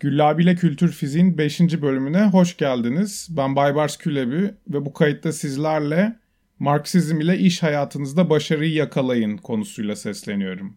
Güllabile 0.00 0.54
Kültür 0.54 0.92
Fiziğin 0.92 1.38
5. 1.38 1.60
bölümüne 1.60 2.24
hoş 2.24 2.56
geldiniz. 2.56 3.28
Ben 3.30 3.56
Baybars 3.56 3.96
Külebi 3.96 4.54
ve 4.68 4.86
bu 4.86 4.92
kayıtta 4.92 5.32
sizlerle 5.32 6.16
Marksizm 6.58 7.20
ile 7.20 7.38
iş 7.38 7.62
hayatınızda 7.62 8.30
başarıyı 8.30 8.72
yakalayın 8.72 9.36
konusuyla 9.36 9.96
sesleniyorum. 9.96 10.76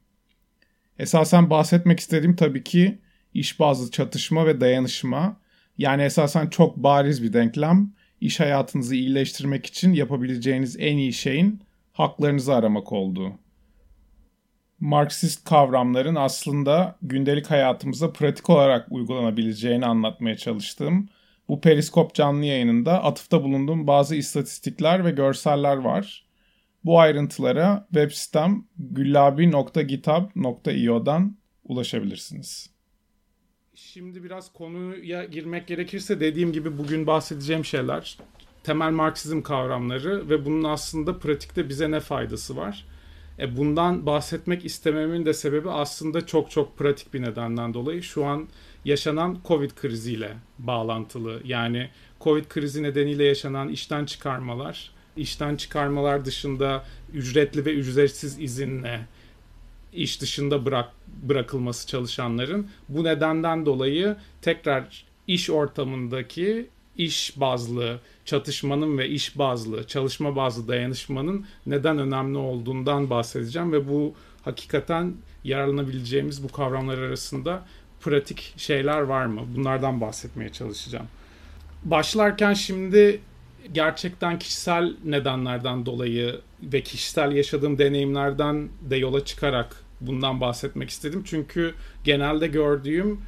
Esasen 1.00 1.50
bahsetmek 1.50 2.00
istediğim 2.00 2.36
tabii 2.36 2.64
ki 2.64 2.98
iş 3.34 3.60
bazlı 3.60 3.92
çatışma 3.92 4.46
ve 4.46 4.62
dayanışma. 4.62 5.42
Yani 5.78 6.04
esasen 6.04 6.48
çok 6.48 6.78
bariz 6.78 7.24
bir 7.24 7.34
denklem. 7.34 7.94
İş 8.22 8.40
hayatınızı 8.40 8.96
iyileştirmek 8.96 9.66
için 9.66 9.94
yapabileceğiniz 9.94 10.76
en 10.80 10.98
iyi 10.98 11.14
şeyin 11.14 11.62
haklarınızı 11.94 12.56
aramak 12.56 12.92
olduğu. 12.92 13.43
Marksist 14.80 15.46
kavramların 15.46 16.16
aslında 16.16 16.96
gündelik 17.02 17.52
hayatımıza 17.52 18.14
pratik 18.14 18.50
olarak 18.50 18.92
uygulanabileceğini 18.92 19.86
anlatmaya 19.86 20.38
çalıştığım 20.38 21.10
bu 21.50 21.62
Periskop 21.62 22.14
canlı 22.14 22.46
yayınında 22.46 23.04
atıfta 23.04 23.44
bulunduğum 23.44 23.88
bazı 23.88 24.16
istatistikler 24.16 25.06
ve 25.06 25.12
görseller 25.12 25.78
var. 25.78 26.26
Bu 26.86 27.00
ayrıntılara 27.00 27.88
web 27.94 28.12
sitem 28.12 28.66
güllabi.github.io'dan 28.78 31.38
ulaşabilirsiniz. 31.64 32.70
Şimdi 33.76 34.24
biraz 34.24 34.54
konuya 34.54 35.26
girmek 35.26 35.68
gerekirse 35.68 36.20
dediğim 36.20 36.54
gibi 36.54 36.78
bugün 36.78 37.08
bahsedeceğim 37.08 37.66
şeyler 37.66 38.18
temel 38.64 38.92
Marksizm 38.92 39.42
kavramları 39.42 40.30
ve 40.30 40.46
bunun 40.46 40.64
aslında 40.64 41.20
pratikte 41.20 41.70
bize 41.70 41.92
ne 41.92 42.00
faydası 42.00 42.58
var? 42.58 42.86
E 43.40 43.58
bundan 43.58 44.06
bahsetmek 44.06 44.66
istememin 44.66 45.26
de 45.26 45.34
sebebi 45.34 45.70
aslında 45.70 46.26
çok 46.26 46.52
çok 46.52 46.78
pratik 46.78 47.14
bir 47.14 47.22
nedenden 47.22 47.74
dolayı 47.74 48.04
şu 48.04 48.26
an 48.26 48.48
yaşanan 48.86 49.40
Covid 49.48 49.72
kriziyle 49.72 50.34
bağlantılı. 50.60 51.42
Yani 51.46 51.90
Covid 52.22 52.46
krizi 52.46 52.84
nedeniyle 52.84 53.24
yaşanan 53.24 53.70
işten 53.70 54.06
çıkarmalar, 54.06 54.92
işten 55.18 55.56
çıkarmalar 55.56 56.26
dışında 56.26 56.86
ücretli 57.14 57.66
ve 57.66 57.74
ücretsiz 57.74 58.40
izinle 58.40 59.06
iş 59.94 60.22
dışında 60.22 60.66
bırak 60.66 60.90
bırakılması 61.08 61.88
çalışanların 61.88 62.70
bu 62.90 63.04
nedenden 63.04 63.66
dolayı 63.66 64.16
tekrar 64.42 65.06
iş 65.28 65.50
ortamındaki 65.50 66.70
iş 66.98 67.40
bazlı 67.40 68.00
çatışmanın 68.26 68.98
ve 68.98 69.10
iş 69.10 69.38
bazlı, 69.38 69.88
çalışma 69.88 70.36
bazlı 70.36 70.68
dayanışmanın 70.68 71.46
neden 71.66 72.00
önemli 72.00 72.38
olduğundan 72.38 73.10
bahsedeceğim 73.10 73.72
ve 73.72 73.88
bu 73.90 74.14
hakikaten 74.42 75.14
yararlanabileceğimiz 75.44 76.44
bu 76.44 76.48
kavramlar 76.48 76.98
arasında 76.98 77.66
pratik 78.02 78.54
şeyler 78.58 79.02
var 79.02 79.26
mı? 79.26 79.42
Bunlardan 79.56 80.02
bahsetmeye 80.02 80.50
çalışacağım. 80.50 81.08
Başlarken 81.84 82.54
şimdi 82.54 83.22
gerçekten 83.72 84.40
kişisel 84.40 84.94
nedenlerden 85.06 85.86
dolayı 85.86 86.40
ve 86.64 86.82
kişisel 86.82 87.32
yaşadığım 87.32 87.78
deneyimlerden 87.78 88.70
de 88.90 88.96
yola 88.96 89.26
çıkarak 89.26 89.84
bundan 90.02 90.42
bahsetmek 90.42 90.90
istedim. 90.90 91.24
Çünkü 91.26 91.74
genelde 92.04 92.48
gördüğüm 92.48 93.22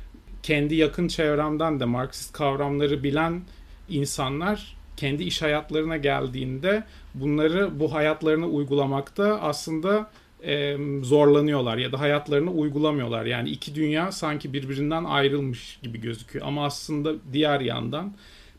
kendi 0.45 0.75
yakın 0.75 1.07
çevremden 1.07 1.79
de 1.79 1.85
Marksist 1.85 2.33
kavramları 2.33 3.03
bilen 3.03 3.41
insanlar 3.89 4.75
kendi 4.97 5.23
iş 5.23 5.41
hayatlarına 5.41 5.97
geldiğinde 5.97 6.83
bunları 7.13 7.79
bu 7.79 7.93
hayatlarına 7.93 8.47
uygulamakta 8.47 9.41
aslında 9.41 10.11
e, 10.43 10.77
zorlanıyorlar 11.01 11.77
ya 11.77 11.91
da 11.91 11.99
hayatlarını 11.99 12.51
uygulamıyorlar. 12.51 13.25
Yani 13.25 13.49
iki 13.49 13.75
dünya 13.75 14.11
sanki 14.11 14.53
birbirinden 14.53 15.03
ayrılmış 15.03 15.79
gibi 15.83 16.01
gözüküyor. 16.01 16.45
Ama 16.47 16.65
aslında 16.65 17.13
diğer 17.33 17.59
yandan 17.61 18.13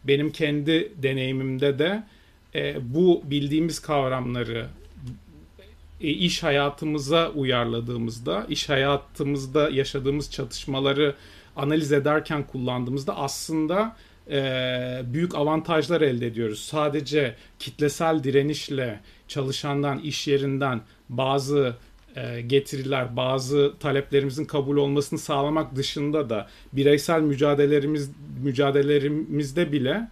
benim 0.05 0.31
kendi 0.33 0.93
deneyimimde 1.03 1.79
de 1.79 2.03
e, 2.55 2.77
bu 2.95 3.23
bildiğimiz 3.25 3.79
kavramları 3.79 4.67
e, 6.01 6.09
iş 6.09 6.43
hayatımıza 6.43 7.31
uyarladığımızda, 7.31 8.47
iş 8.49 8.69
hayatımızda 8.69 9.71
yaşadığımız 9.71 10.31
çatışmaları 10.31 11.15
analiz 11.57 11.93
ederken 11.93 12.47
kullandığımızda 12.47 13.17
aslında 13.17 13.97
e, 14.31 15.03
büyük 15.05 15.35
avantajlar 15.35 16.01
elde 16.01 16.27
ediyoruz. 16.27 16.61
Sadece 16.61 17.35
kitlesel 17.59 18.25
direnişle 18.25 19.01
çalışandan, 19.29 19.99
iş 19.99 20.29
yerinden 20.29 20.81
bazı 21.09 21.77
e, 22.17 22.41
getiriler, 22.41 23.17
bazı 23.17 23.75
taleplerimizin 23.81 24.45
kabul 24.45 24.77
olmasını 24.77 25.19
sağlamak 25.19 25.77
dışında 25.77 26.31
da 26.31 26.49
bireysel 26.73 27.21
mücadelelerimiz 27.21 28.11
mücadelelerimizde 28.43 29.73
bile 29.73 30.09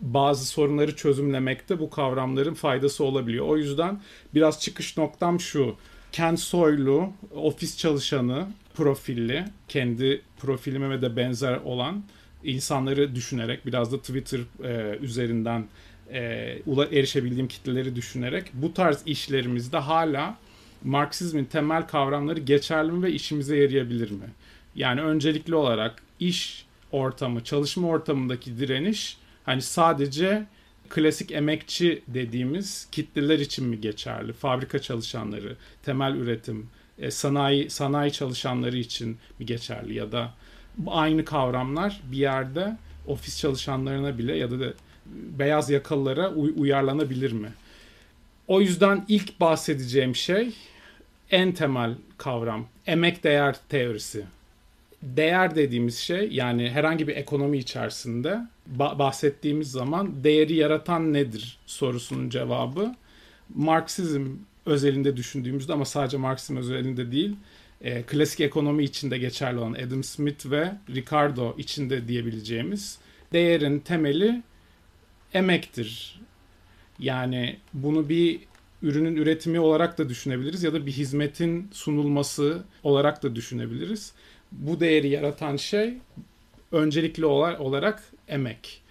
bazı 0.00 0.46
sorunları 0.46 0.96
çözümlemekte 0.96 1.78
bu 1.78 1.90
kavramların 1.90 2.54
faydası 2.54 3.04
olabiliyor. 3.04 3.46
O 3.48 3.56
yüzden 3.56 4.00
biraz 4.34 4.60
çıkış 4.60 4.96
noktam 4.96 5.40
şu. 5.40 5.76
Ken 6.14 6.34
Soylu, 6.34 7.12
ofis 7.34 7.78
çalışanı, 7.78 8.46
profilli, 8.74 9.44
kendi 9.68 10.22
profilime 10.38 11.02
de 11.02 11.16
benzer 11.16 11.56
olan 11.56 12.04
insanları 12.44 13.14
düşünerek 13.14 13.66
biraz 13.66 13.92
da 13.92 13.98
Twitter 13.98 14.40
e, 14.64 14.98
üzerinden 14.98 15.66
e, 16.12 16.20
erişebildiğim 16.92 17.48
kitleleri 17.48 17.96
düşünerek 17.96 18.44
bu 18.52 18.74
tarz 18.74 19.02
işlerimizde 19.06 19.78
hala 19.78 20.38
Marksizmin 20.84 21.44
temel 21.44 21.86
kavramları 21.86 22.40
geçerli 22.40 22.92
mi 22.92 23.02
ve 23.02 23.12
işimize 23.12 23.56
yarayabilir 23.56 24.10
mi? 24.10 24.26
Yani 24.76 25.00
öncelikli 25.00 25.54
olarak 25.54 26.02
iş 26.20 26.66
ortamı, 26.92 27.44
çalışma 27.44 27.88
ortamındaki 27.88 28.58
direniş 28.58 29.16
hani 29.44 29.62
sadece 29.62 30.46
klasik 30.88 31.32
emekçi 31.32 32.02
dediğimiz 32.08 32.88
kitleler 32.92 33.38
için 33.38 33.66
mi 33.66 33.80
geçerli? 33.80 34.32
Fabrika 34.32 34.78
çalışanları, 34.78 35.56
temel 35.84 36.14
üretim, 36.14 36.70
e, 36.98 37.10
sanayi 37.10 37.70
sanayi 37.70 38.12
çalışanları 38.12 38.76
için 38.76 39.18
mi 39.38 39.46
geçerli 39.46 39.94
ya 39.94 40.12
da 40.12 40.34
aynı 40.86 41.24
kavramlar 41.24 42.00
bir 42.12 42.16
yerde 42.16 42.76
ofis 43.06 43.38
çalışanlarına 43.40 44.18
bile 44.18 44.36
ya 44.36 44.50
da 44.50 44.60
de 44.60 44.74
beyaz 45.06 45.70
yakalılara 45.70 46.30
uy- 46.30 46.54
uyarlanabilir 46.56 47.32
mi? 47.32 47.48
O 48.48 48.60
yüzden 48.60 49.04
ilk 49.08 49.40
bahsedeceğim 49.40 50.16
şey 50.16 50.52
en 51.30 51.52
temel 51.52 51.94
kavram 52.18 52.66
emek 52.86 53.24
değer 53.24 53.56
teorisi. 53.68 54.24
Değer 55.04 55.54
dediğimiz 55.54 55.98
şey 55.98 56.28
yani 56.32 56.70
herhangi 56.70 57.08
bir 57.08 57.16
ekonomi 57.16 57.58
içerisinde 57.58 58.38
bahsettiğimiz 58.76 59.70
zaman 59.70 60.24
değeri 60.24 60.54
yaratan 60.54 61.12
nedir 61.12 61.58
sorusunun 61.66 62.30
cevabı 62.30 62.94
Marksizm 63.54 64.26
özelinde 64.66 65.16
düşündüğümüzde 65.16 65.72
ama 65.72 65.84
sadece 65.84 66.16
Marksizm 66.16 66.56
özelinde 66.56 67.12
değil 67.12 67.36
e, 67.80 68.02
klasik 68.02 68.40
ekonomi 68.40 68.84
içinde 68.84 69.18
geçerli 69.18 69.58
olan 69.58 69.72
Adam 69.72 70.04
Smith 70.04 70.50
ve 70.50 70.72
Ricardo 70.94 71.54
içinde 71.58 72.08
diyebileceğimiz 72.08 72.98
değerin 73.32 73.78
temeli 73.78 74.42
emektir. 75.34 76.20
Yani 76.98 77.56
bunu 77.72 78.08
bir 78.08 78.40
ürünün 78.82 79.16
üretimi 79.16 79.60
olarak 79.60 79.98
da 79.98 80.08
düşünebiliriz 80.08 80.62
ya 80.62 80.72
da 80.72 80.86
bir 80.86 80.92
hizmetin 80.92 81.68
sunulması 81.72 82.64
olarak 82.82 83.22
da 83.22 83.34
düşünebiliriz. 83.34 84.12
Bu 84.58 84.80
değeri 84.80 85.08
yaratan 85.08 85.56
şey 85.56 85.94
öncelikli 86.72 87.26
olarak 87.26 88.02
emek. 88.28 88.82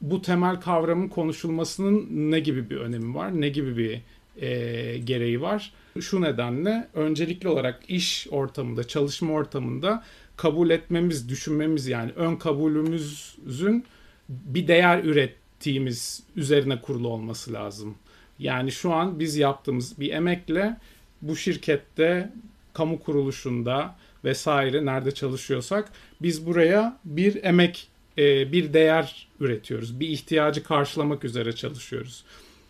Bu 0.00 0.22
temel 0.22 0.60
kavramın 0.60 1.08
konuşulmasının 1.08 2.06
ne 2.10 2.40
gibi 2.40 2.70
bir 2.70 2.76
önemi 2.76 3.14
var, 3.14 3.40
ne 3.40 3.48
gibi 3.48 3.76
bir 3.76 4.00
e, 4.42 4.98
gereği 4.98 5.40
var? 5.40 5.72
Şu 6.00 6.20
nedenle 6.20 6.88
öncelikli 6.94 7.48
olarak 7.48 7.80
iş 7.88 8.26
ortamında, 8.30 8.84
çalışma 8.84 9.32
ortamında 9.32 10.04
kabul 10.36 10.70
etmemiz, 10.70 11.28
düşünmemiz 11.28 11.86
yani 11.86 12.12
ön 12.16 12.36
kabulümüzün 12.36 13.84
bir 14.28 14.68
değer 14.68 15.04
ürettiğimiz 15.04 16.22
üzerine 16.36 16.80
kurulu 16.80 17.08
olması 17.08 17.52
lazım. 17.52 17.94
Yani 18.38 18.72
şu 18.72 18.92
an 18.92 19.20
biz 19.20 19.36
yaptığımız 19.36 20.00
bir 20.00 20.12
emekle 20.12 20.76
bu 21.22 21.36
şirkette, 21.36 22.32
kamu 22.72 23.00
kuruluşunda 23.00 23.96
vesaire 24.24 24.84
nerede 24.84 25.10
çalışıyorsak 25.10 25.92
biz 26.22 26.46
buraya 26.46 26.98
bir 27.04 27.44
emek, 27.44 27.88
e, 28.18 28.52
bir 28.52 28.72
değer 28.72 29.28
üretiyoruz. 29.40 30.00
Bir 30.00 30.08
ihtiyacı 30.08 30.62
karşılamak 30.64 31.24
üzere 31.24 31.52
çalışıyoruz. 31.52 32.24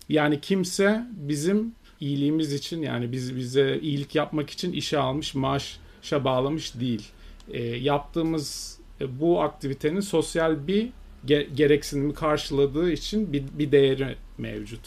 Yani 0.09 0.41
kimse 0.41 1.06
bizim 1.11 1.73
iyiliğimiz 2.00 2.53
için 2.53 2.83
yani 2.83 3.12
biz 3.12 3.37
bize 3.37 3.79
iyilik 3.83 4.15
yapmak 4.15 4.50
için 4.50 4.73
işe 4.73 4.99
almış 4.99 5.35
maaşa 5.35 6.25
bağlamış 6.25 6.81
değil. 6.81 7.09
E, 7.50 7.62
yaptığımız 7.62 8.79
e, 9.00 9.21
bu 9.21 9.43
aktivitenin 9.43 10.00
sosyal 10.00 10.67
bir 10.67 10.89
ge- 11.27 11.55
gereksinimi 11.55 12.15
karşıladığı 12.15 12.93
için 12.93 13.33
bir, 13.33 13.45
bir 13.59 13.73
değeri 13.73 14.17
mevcut. 14.39 14.81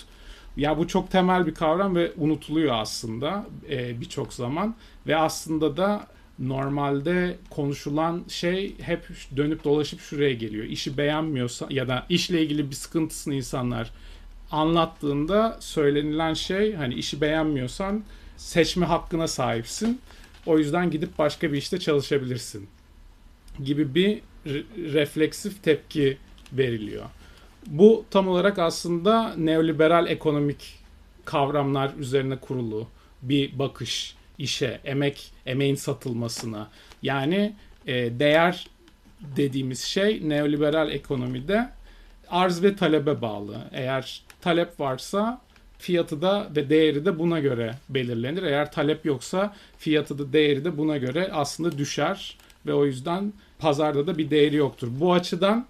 Ya 0.57 0.77
bu 0.77 0.87
çok 0.87 1.11
temel 1.11 1.47
bir 1.47 1.53
kavram 1.53 1.95
ve 1.95 2.11
unutuluyor 2.17 2.75
aslında 2.75 3.45
e, 3.69 4.01
birçok 4.01 4.33
zaman 4.33 4.75
ve 5.07 5.17
aslında 5.17 5.77
da 5.77 6.07
normalde 6.39 7.37
konuşulan 7.49 8.23
şey 8.27 8.79
hep 8.79 9.09
dönüp 9.37 9.63
dolaşıp 9.63 10.01
şuraya 10.01 10.33
geliyor. 10.33 10.65
İşi 10.65 10.97
beğenmiyorsa 10.97 11.67
ya 11.69 11.87
da 11.87 12.05
işle 12.09 12.41
ilgili 12.41 12.69
bir 12.69 12.75
sıkıntısını 12.75 13.33
insanlar 13.33 13.91
anlattığında 14.51 15.57
söylenilen 15.59 16.33
şey 16.33 16.73
hani 16.73 16.93
işi 16.93 17.21
beğenmiyorsan 17.21 18.03
seçme 18.37 18.85
hakkına 18.85 19.27
sahipsin. 19.27 20.01
O 20.45 20.57
yüzden 20.57 20.91
gidip 20.91 21.17
başka 21.17 21.51
bir 21.51 21.57
işte 21.57 21.79
çalışabilirsin 21.79 22.67
gibi 23.63 23.95
bir 23.95 24.21
refleksif 24.93 25.63
tepki 25.63 26.17
veriliyor. 26.53 27.05
Bu 27.67 28.05
tam 28.11 28.27
olarak 28.27 28.59
aslında 28.59 29.35
neoliberal 29.37 30.07
ekonomik 30.07 30.79
kavramlar 31.25 31.91
üzerine 31.99 32.35
kurulu 32.35 32.87
bir 33.21 33.59
bakış 33.59 34.15
işe, 34.41 34.79
emek, 34.85 35.31
emeğin 35.45 35.75
satılmasına. 35.75 36.69
Yani 37.03 37.55
e, 37.87 38.19
değer 38.19 38.67
dediğimiz 39.21 39.79
şey 39.79 40.29
neoliberal 40.29 40.91
ekonomide 40.91 41.69
arz 42.29 42.63
ve 42.63 42.75
talebe 42.75 43.21
bağlı. 43.21 43.57
Eğer 43.71 44.21
talep 44.41 44.79
varsa 44.79 45.41
fiyatı 45.77 46.21
da 46.21 46.47
ve 46.55 46.69
değeri 46.69 47.05
de 47.05 47.19
buna 47.19 47.39
göre 47.39 47.75
belirlenir. 47.89 48.43
Eğer 48.43 48.71
talep 48.71 49.05
yoksa 49.05 49.55
fiyatı 49.77 50.19
da 50.19 50.33
değeri 50.33 50.65
de 50.65 50.77
buna 50.77 50.97
göre 50.97 51.29
aslında 51.33 51.77
düşer 51.77 52.37
ve 52.65 52.73
o 52.73 52.85
yüzden 52.85 53.33
pazarda 53.59 54.07
da 54.07 54.17
bir 54.17 54.29
değeri 54.29 54.55
yoktur. 54.55 54.87
Bu 54.91 55.13
açıdan 55.13 55.67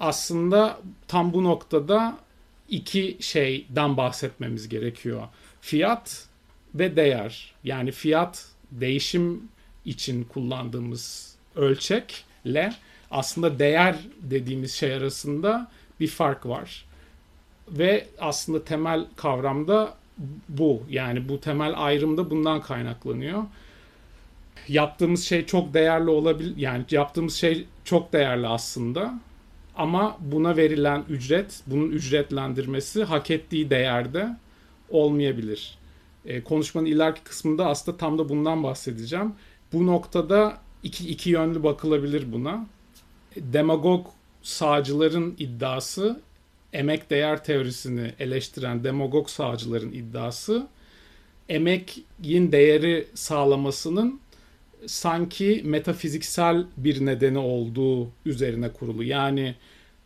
aslında 0.00 0.78
tam 1.08 1.32
bu 1.32 1.44
noktada 1.44 2.18
iki 2.68 3.16
şeyden 3.20 3.96
bahsetmemiz 3.96 4.68
gerekiyor. 4.68 5.22
Fiyat 5.60 6.26
ve 6.74 6.96
değer. 6.96 7.54
Yani 7.64 7.92
fiyat 7.92 8.46
değişim 8.70 9.48
için 9.84 10.24
kullandığımız 10.24 11.34
ölçekle 11.56 12.72
aslında 13.10 13.58
değer 13.58 13.96
dediğimiz 14.20 14.72
şey 14.72 14.94
arasında 14.94 15.70
bir 16.00 16.08
fark 16.08 16.46
var. 16.46 16.84
Ve 17.68 18.06
aslında 18.18 18.64
temel 18.64 19.06
kavramda 19.16 19.94
bu. 20.48 20.82
Yani 20.90 21.28
bu 21.28 21.40
temel 21.40 21.72
ayrım 21.76 22.16
da 22.16 22.30
bundan 22.30 22.60
kaynaklanıyor. 22.60 23.42
Yaptığımız 24.68 25.24
şey 25.24 25.46
çok 25.46 25.74
değerli 25.74 26.10
olabilir. 26.10 26.56
Yani 26.56 26.84
yaptığımız 26.90 27.34
şey 27.34 27.66
çok 27.84 28.12
değerli 28.12 28.46
aslında. 28.46 29.20
Ama 29.76 30.16
buna 30.20 30.56
verilen 30.56 31.04
ücret, 31.08 31.62
bunun 31.66 31.90
ücretlendirmesi 31.90 33.04
hak 33.04 33.30
ettiği 33.30 33.70
değerde 33.70 34.36
olmayabilir. 34.90 35.78
E, 36.26 36.44
konuşmanın 36.44 36.86
ileriki 36.86 37.22
kısmında 37.22 37.66
aslında 37.66 37.96
tam 37.96 38.18
da 38.18 38.28
bundan 38.28 38.62
bahsedeceğim. 38.62 39.34
Bu 39.72 39.86
noktada 39.86 40.58
iki, 40.82 41.08
iki 41.08 41.30
yönlü 41.30 41.62
bakılabilir 41.62 42.32
buna. 42.32 42.66
Demagog 43.36 44.06
sağcıların 44.42 45.34
iddiası, 45.38 46.20
emek 46.72 47.10
değer 47.10 47.44
teorisini 47.44 48.12
eleştiren 48.18 48.84
demagog 48.84 49.28
sağcıların 49.28 49.92
iddiası, 49.92 50.66
emekin 51.48 52.52
değeri 52.52 53.06
sağlamasının 53.14 54.20
sanki 54.86 55.62
metafiziksel 55.64 56.64
bir 56.76 57.06
nedeni 57.06 57.38
olduğu 57.38 58.10
üzerine 58.26 58.72
kurulu. 58.72 59.04
Yani 59.04 59.54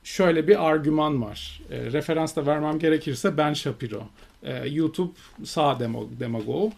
şöyle 0.04 0.48
bir 0.48 0.66
argüman 0.68 1.22
var. 1.22 1.62
E, 1.70 1.92
referans 1.92 2.36
da 2.36 2.46
vermem 2.46 2.78
gerekirse 2.78 3.36
Ben 3.36 3.52
Shapiro. 3.52 4.08
E, 4.42 4.68
YouTube 4.68 5.12
sağ 5.44 5.80
demo, 5.80 6.08
demagogu. 6.20 6.72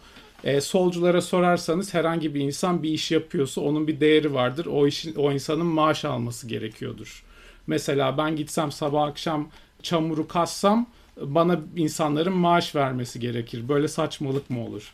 E, 0.44 0.60
solculara 0.60 1.22
sorarsanız 1.22 1.94
herhangi 1.94 2.34
bir 2.34 2.40
insan 2.40 2.82
bir 2.82 2.90
iş 2.90 3.10
yapıyorsa 3.10 3.60
onun 3.60 3.88
bir 3.88 4.00
değeri 4.00 4.34
vardır. 4.34 4.66
O 4.66 4.86
işin 4.86 5.14
o 5.14 5.32
insanın 5.32 5.66
maaş 5.66 6.04
alması 6.04 6.48
gerekiyordur. 6.48 7.24
Mesela 7.66 8.18
ben 8.18 8.36
gitsem 8.36 8.72
sabah 8.72 9.02
akşam 9.02 9.48
çamuru 9.82 10.28
kassam 10.28 10.86
bana 11.20 11.60
insanların 11.76 12.32
maaş 12.32 12.74
vermesi 12.74 13.20
gerekir. 13.20 13.68
Böyle 13.68 13.88
saçmalık 13.88 14.50
mı 14.50 14.64
olur? 14.64 14.92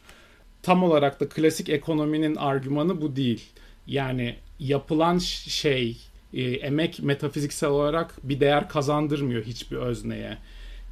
Tam 0.63 0.83
olarak 0.83 1.21
da 1.21 1.29
klasik 1.29 1.69
ekonominin 1.69 2.37
argümanı 2.37 3.01
bu 3.01 3.17
değil. 3.17 3.43
Yani 3.87 4.37
yapılan 4.59 5.19
şey 5.19 5.97
e, 6.35 6.43
emek 6.43 7.03
metafiziksel 7.03 7.71
olarak 7.71 8.15
bir 8.23 8.41
değer 8.41 8.69
kazandırmıyor 8.69 9.45
hiçbir 9.45 9.77
özneye 9.77 10.39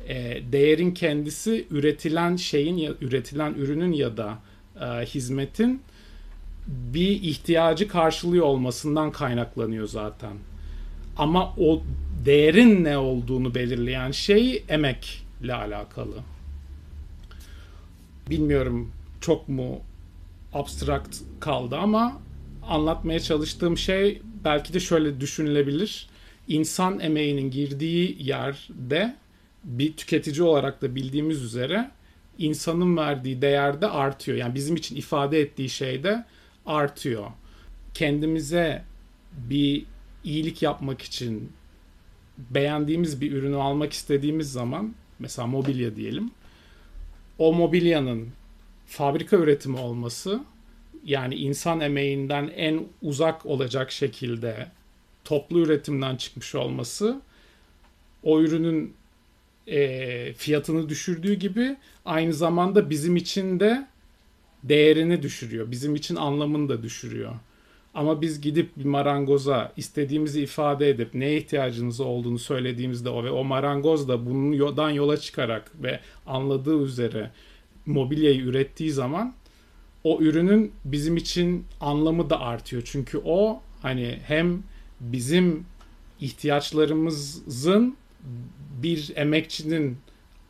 e, 0.08 0.43
değerin 0.52 0.94
kendisi 0.94 1.66
üretilen 1.70 2.37
şeyin 2.37 2.76
ya 2.76 2.93
üretilen 3.00 3.54
ürünün 3.54 3.93
ya 3.93 4.16
da 4.16 4.38
e, 4.81 4.84
hizmetin 5.06 5.82
bir 6.66 7.22
ihtiyacı 7.22 7.88
karşılıyor 7.88 8.46
olmasından 8.46 9.12
kaynaklanıyor 9.12 9.87
zaten. 9.87 10.32
Ama 11.16 11.54
o 11.58 11.82
değerin 12.25 12.84
ne 12.84 12.99
olduğunu 12.99 13.54
belirleyen 13.54 14.10
şey 14.10 14.64
emekle 14.69 15.54
alakalı. 15.54 16.16
Bilmiyorum 18.31 18.93
çok 19.20 19.49
mu 19.49 19.81
abstrakt 20.52 21.16
kaldı 21.40 21.76
ama 21.76 22.20
anlatmaya 22.69 23.20
çalıştığım 23.20 23.78
şey 23.78 24.22
belki 24.44 24.75
de 24.75 24.81
şöyle 24.81 25.20
düşünülebilir. 25.20 26.08
İnsan 26.49 27.00
emeğinin 27.00 27.50
girdiği 27.50 28.16
yerde 28.20 29.16
bir 29.64 29.97
tüketici 29.97 30.43
olarak 30.43 30.82
da 30.82 30.94
bildiğimiz 30.94 31.43
üzere 31.43 31.91
insanın 32.38 32.97
verdiği 32.97 33.43
değer 33.43 33.81
de 33.81 33.87
artıyor. 33.87 34.38
Yani 34.38 34.55
bizim 34.55 34.76
için 34.76 34.97
ifade 34.97 35.41
ettiği 35.41 35.69
şey 35.69 36.05
de 36.05 36.25
artıyor. 36.67 37.26
Kendimize 37.94 38.85
bir 39.32 39.85
iyilik 40.25 40.62
yapmak 40.62 41.03
için 41.03 41.53
beğendiğimiz 42.38 43.20
bir 43.20 43.32
ürünü 43.32 43.56
almak 43.56 43.93
istediğimiz 43.93 44.53
zaman 44.53 44.94
mesela 45.19 45.47
mobilya 45.47 45.97
diyelim. 45.97 46.31
O 47.38 47.53
mobilyanın 47.55 48.29
fabrika 48.87 49.37
üretimi 49.37 49.79
olması 49.79 50.44
yani 51.05 51.35
insan 51.35 51.81
emeğinden 51.81 52.50
en 52.56 52.85
uzak 53.03 53.47
olacak 53.47 53.93
şekilde 53.93 54.69
toplu 55.25 55.61
üretimden 55.61 56.17
çıkmış 56.17 56.55
olması 56.55 57.20
o 58.23 58.41
ürünün 58.41 58.94
e, 59.67 60.32
fiyatını 60.32 60.88
düşürdüğü 60.88 61.35
gibi 61.35 61.76
aynı 62.05 62.32
zamanda 62.32 62.91
bizim 62.91 63.17
için 63.17 63.61
de 63.61 63.87
değerini 64.62 65.23
düşürüyor. 65.23 65.70
Bizim 65.70 65.94
için 65.94 66.17
anlamını 66.17 66.69
da 66.69 66.82
düşürüyor. 66.82 67.32
Ama 67.94 68.20
biz 68.20 68.41
gidip 68.41 68.76
bir 68.76 68.85
marangoza 68.85 69.73
istediğimizi 69.76 70.43
ifade 70.43 70.91
edip 70.91 71.14
neye 71.14 71.37
ihtiyacınız 71.37 72.00
olduğunu 72.00 72.38
söylediğimizde 72.38 73.09
o 73.09 73.25
ve 73.25 73.31
o 73.31 73.45
marangoz 73.45 74.09
da 74.09 74.26
bundan 74.26 74.90
yola 74.90 75.16
çıkarak 75.16 75.73
ve 75.83 76.00
anladığı 76.26 76.83
üzere 76.83 77.31
mobilyayı 77.87 78.40
ürettiği 78.40 78.92
zaman 78.92 79.35
o 80.04 80.19
ürünün 80.21 80.73
bizim 80.85 81.16
için 81.16 81.64
anlamı 81.81 82.31
da 82.31 82.40
artıyor. 82.40 82.83
Çünkü 82.87 83.21
o 83.25 83.61
hani 83.83 84.19
hem 84.26 84.62
bizim 85.00 85.64
ihtiyaçlarımızın 86.21 87.97
bir 88.82 89.12
emekçinin 89.16 89.98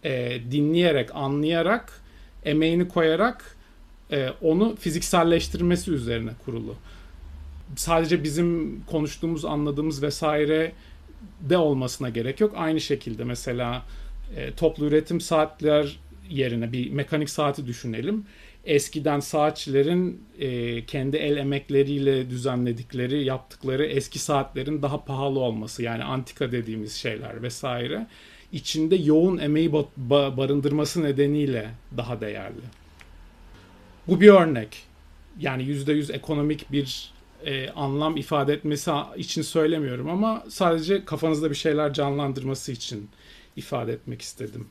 e, 0.04 0.40
dinleyerek, 0.50 1.14
anlayarak, 1.14 2.00
emeğini 2.44 2.88
koyarak 2.88 3.56
e, 4.12 4.28
onu 4.40 4.76
fizikselleştirmesi 4.76 5.90
üzerine 5.90 6.30
kurulu. 6.44 6.76
Sadece 7.76 8.24
bizim 8.24 8.80
konuştuğumuz, 8.86 9.44
anladığımız 9.44 10.02
vesaire 10.02 10.72
de 11.40 11.58
olmasına 11.58 12.08
gerek 12.08 12.40
yok. 12.40 12.54
Aynı 12.56 12.80
şekilde 12.80 13.24
mesela 13.24 13.82
e, 14.36 14.52
toplu 14.52 14.86
üretim 14.86 15.20
saatler 15.20 15.98
yerine 16.28 16.72
bir 16.72 16.90
mekanik 16.90 17.30
saati 17.30 17.66
düşünelim. 17.66 18.26
Eskiden 18.64 19.21
saatçilerin 19.21 20.25
e, 20.38 20.85
kendi 20.87 21.16
el 21.16 21.37
emekleriyle 21.37 22.31
düzenledikleri, 22.31 23.25
yaptıkları 23.25 23.87
eski 23.87 24.19
saatlerin 24.19 24.83
daha 24.83 25.04
pahalı 25.04 25.40
olması 25.40 25.83
yani 25.83 26.04
antika 26.04 26.52
dediğimiz 26.52 26.92
şeyler 26.92 27.42
vesaire 27.42 28.07
içinde 28.52 28.97
yoğun 28.97 29.38
emeği 29.38 29.71
ba- 29.71 30.37
barındırması 30.37 31.02
nedeniyle 31.02 31.71
daha 31.97 32.21
değerli. 32.21 32.62
Bu 34.09 34.21
bir 34.21 34.28
örnek. 34.28 34.83
Yani 35.40 35.62
%100 35.62 36.12
ekonomik 36.12 36.73
bir 36.73 37.12
e, 37.45 37.71
anlam 37.71 38.16
ifade 38.16 38.52
etmesi 38.52 38.90
için 39.16 39.42
söylemiyorum 39.42 40.11
ama 40.11 40.45
sadece 40.49 41.04
kafanızda 41.04 41.50
bir 41.50 41.54
şeyler 41.54 41.92
canlandırması 41.92 42.73
için 42.73 43.09
ifade 43.57 43.92
etmek 43.92 44.23
istedim. 44.23 44.66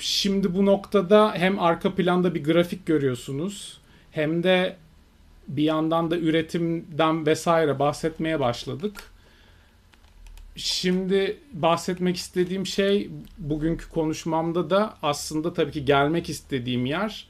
Şimdi 0.00 0.54
bu 0.54 0.66
noktada 0.66 1.34
hem 1.34 1.58
arka 1.58 1.94
planda 1.94 2.34
bir 2.34 2.44
grafik 2.44 2.86
görüyorsunuz 2.86 3.80
hem 4.10 4.42
de 4.42 4.76
bir 5.48 5.62
yandan 5.62 6.10
da 6.10 6.16
üretimden 6.16 7.26
vesaire 7.26 7.78
bahsetmeye 7.78 8.40
başladık. 8.40 9.12
Şimdi 10.56 11.38
bahsetmek 11.52 12.16
istediğim 12.16 12.66
şey 12.66 13.10
bugünkü 13.38 13.88
konuşmamda 13.88 14.70
da 14.70 14.94
aslında 15.02 15.54
tabii 15.54 15.72
ki 15.72 15.84
gelmek 15.84 16.30
istediğim 16.30 16.86
yer 16.86 17.28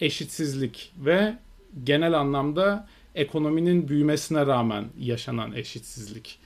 eşitsizlik 0.00 0.92
ve 0.98 1.38
genel 1.84 2.12
anlamda 2.18 2.88
ekonominin 3.14 3.88
büyümesine 3.88 4.46
rağmen 4.46 4.84
yaşanan 4.98 5.52
eşitsizlik. 5.52 6.38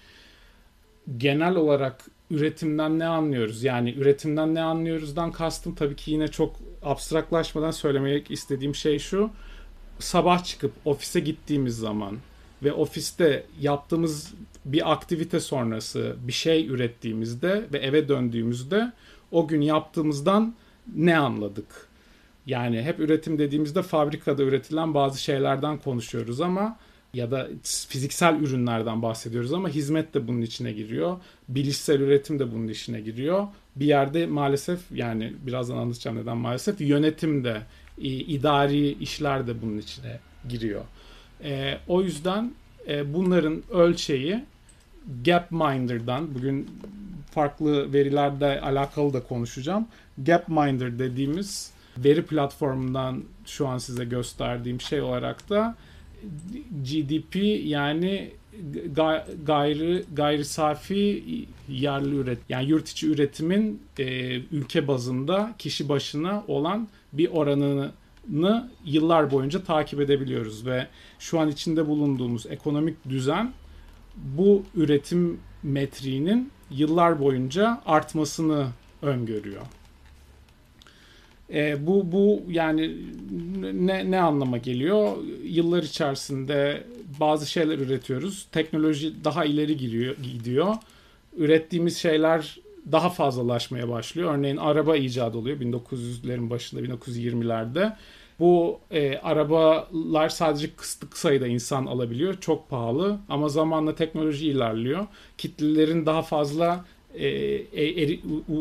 Genel 1.16 1.56
olarak 1.56 2.04
üretimden 2.30 2.98
ne 2.98 3.06
anlıyoruz? 3.06 3.64
Yani 3.64 3.94
üretimden 3.94 4.54
ne 4.54 4.62
anlıyoruzdan 4.62 5.32
kastım 5.32 5.74
tabii 5.74 5.96
ki 5.96 6.10
yine 6.10 6.28
çok 6.28 6.56
abstraklaşmadan 6.82 7.70
söylemek 7.70 8.30
istediğim 8.30 8.74
şey 8.74 8.98
şu. 8.98 9.30
Sabah 9.98 10.44
çıkıp 10.44 10.72
ofise 10.84 11.20
gittiğimiz 11.20 11.76
zaman 11.76 12.18
ve 12.62 12.72
ofiste 12.72 13.46
yaptığımız 13.60 14.34
bir 14.64 14.92
aktivite 14.92 15.40
sonrası 15.40 16.16
bir 16.26 16.32
şey 16.32 16.66
ürettiğimizde 16.66 17.64
ve 17.72 17.78
eve 17.78 18.08
döndüğümüzde 18.08 18.92
o 19.30 19.48
gün 19.48 19.60
yaptığımızdan 19.60 20.54
ne 20.96 21.18
anladık? 21.18 21.88
Yani 22.46 22.82
hep 22.82 23.00
üretim 23.00 23.38
dediğimizde 23.38 23.82
fabrikada 23.82 24.42
üretilen 24.42 24.94
bazı 24.94 25.22
şeylerden 25.22 25.78
konuşuyoruz 25.78 26.40
ama 26.40 26.78
ya 27.14 27.30
da 27.30 27.48
fiziksel 27.62 28.40
ürünlerden 28.40 29.02
bahsediyoruz 29.02 29.52
ama 29.52 29.68
hizmet 29.68 30.14
de 30.14 30.28
bunun 30.28 30.42
içine 30.42 30.72
giriyor. 30.72 31.16
Bilişsel 31.48 32.00
üretim 32.00 32.38
de 32.38 32.52
bunun 32.52 32.68
içine 32.68 33.00
giriyor. 33.00 33.46
Bir 33.76 33.86
yerde 33.86 34.26
maalesef 34.26 34.80
yani 34.94 35.32
birazdan 35.46 35.76
anlatacağım 35.76 36.16
neden 36.16 36.36
maalesef 36.36 36.80
yönetim 36.80 37.44
de 37.44 37.62
idari 37.98 38.92
işler 38.92 39.46
de 39.46 39.62
bunun 39.62 39.78
içine 39.78 40.18
giriyor. 40.48 40.82
E, 41.44 41.78
o 41.88 42.02
yüzden 42.02 42.52
e, 42.88 43.14
bunların 43.14 43.62
ölçeği 43.70 44.44
Gapminder'dan 45.24 46.34
bugün 46.34 46.70
farklı 47.30 47.92
verilerde 47.92 48.60
alakalı 48.60 49.12
da 49.12 49.22
konuşacağım. 49.22 49.86
Gapminder 50.18 50.98
dediğimiz 50.98 51.72
veri 51.98 52.26
platformundan 52.26 53.24
şu 53.46 53.68
an 53.68 53.78
size 53.78 54.04
gösterdiğim 54.04 54.80
şey 54.80 55.00
olarak 55.00 55.50
da 55.50 55.76
GDP 56.84 57.36
yani 57.64 58.30
gayri 59.46 60.04
gayri 60.14 60.44
safi 60.44 61.24
yerli 61.68 62.14
üret 62.14 62.38
yani 62.48 62.68
yurt 62.68 62.88
içi 62.88 63.08
üretimin 63.08 63.82
e, 63.98 64.36
ülke 64.36 64.88
bazında 64.88 65.54
kişi 65.58 65.88
başına 65.88 66.44
olan 66.48 66.88
bir 67.12 67.28
oranını 67.28 67.92
yıllar 68.84 69.30
boyunca 69.30 69.64
takip 69.64 70.00
edebiliyoruz 70.00 70.66
ve 70.66 70.86
şu 71.18 71.40
an 71.40 71.48
içinde 71.48 71.86
bulunduğumuz 71.86 72.46
ekonomik 72.46 73.08
düzen 73.08 73.52
bu 74.16 74.62
üretim 74.74 75.40
metriğinin 75.62 76.50
yıllar 76.70 77.20
boyunca 77.20 77.82
artmasını 77.86 78.66
öngörüyor. 79.02 79.62
E, 81.52 81.86
bu 81.86 82.12
bu 82.12 82.42
yani 82.48 82.96
ne 83.74 84.10
ne 84.10 84.20
anlama 84.20 84.58
geliyor? 84.58 85.16
Yıllar 85.44 85.82
içerisinde 85.82 86.84
bazı 87.20 87.50
şeyler 87.50 87.78
üretiyoruz. 87.78 88.46
Teknoloji 88.52 89.24
daha 89.24 89.44
ileri 89.44 89.76
gidiyor, 89.76 90.16
gidiyor. 90.16 90.74
Ürettiğimiz 91.36 91.96
şeyler 91.96 92.58
daha 92.92 93.10
fazlalaşmaya 93.10 93.88
başlıyor. 93.88 94.34
Örneğin 94.34 94.56
araba 94.56 94.96
icat 94.96 95.34
oluyor 95.34 95.60
1900'lerin 95.60 96.50
başında 96.50 96.80
1920'lerde. 96.80 97.96
Bu 98.38 98.80
e, 98.90 99.18
arabalar 99.18 100.28
sadece 100.28 100.70
kısıtlı 100.74 101.18
sayıda 101.18 101.46
insan 101.46 101.86
alabiliyor. 101.86 102.40
Çok 102.40 102.70
pahalı 102.70 103.18
ama 103.28 103.48
zamanla 103.48 103.94
teknoloji 103.94 104.46
ilerliyor. 104.46 105.06
Kitlelerin 105.38 106.06
daha 106.06 106.22
fazla 106.22 106.84
e, 107.18 107.26
er, 107.26 108.18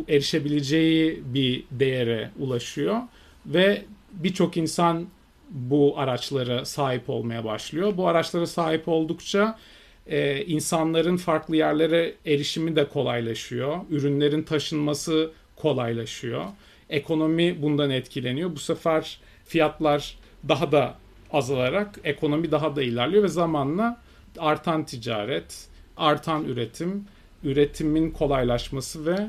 erişebileceği 0.08 1.24
bir 1.26 1.64
değere 1.72 2.32
ulaşıyor 2.40 3.02
ve 3.46 3.82
birçok 4.12 4.58
insan 4.58 5.08
bu 5.50 5.94
araçlara 5.98 6.66
sahip 6.66 7.10
olmaya 7.10 7.46
başlıyor. 7.46 7.98
Bu 7.98 8.08
araçlara 8.08 8.48
sahip 8.48 8.88
oldukça 8.88 9.60
e, 10.08 10.46
insanların 10.46 11.18
farklı 11.18 11.56
yerlere 11.56 12.14
erişimi 12.26 12.76
de 12.76 12.90
kolaylaşıyor. 12.90 13.78
Ürünlerin 13.90 14.44
taşınması 14.44 15.32
kolaylaşıyor. 15.56 16.46
Ekonomi 16.90 17.62
bundan 17.62 17.90
etkileniyor. 17.90 18.56
Bu 18.56 18.60
sefer 18.60 19.20
fiyatlar 19.46 20.18
daha 20.50 20.72
da 20.72 20.96
azalarak 21.32 22.00
ekonomi 22.04 22.52
daha 22.52 22.76
da 22.76 22.84
ilerliyor 22.84 23.24
ve 23.24 23.28
zamanla 23.28 24.02
artan 24.38 24.86
ticaret, 24.86 25.68
artan 25.98 26.46
üretim, 26.46 27.06
üretimin 27.44 28.12
kolaylaşması 28.12 29.06
ve 29.06 29.28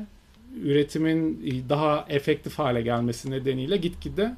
üretimin 0.61 1.45
daha 1.69 2.05
efektif 2.09 2.59
hale 2.59 2.81
gelmesi 2.81 3.31
nedeniyle 3.31 3.77
gitgide 3.77 4.35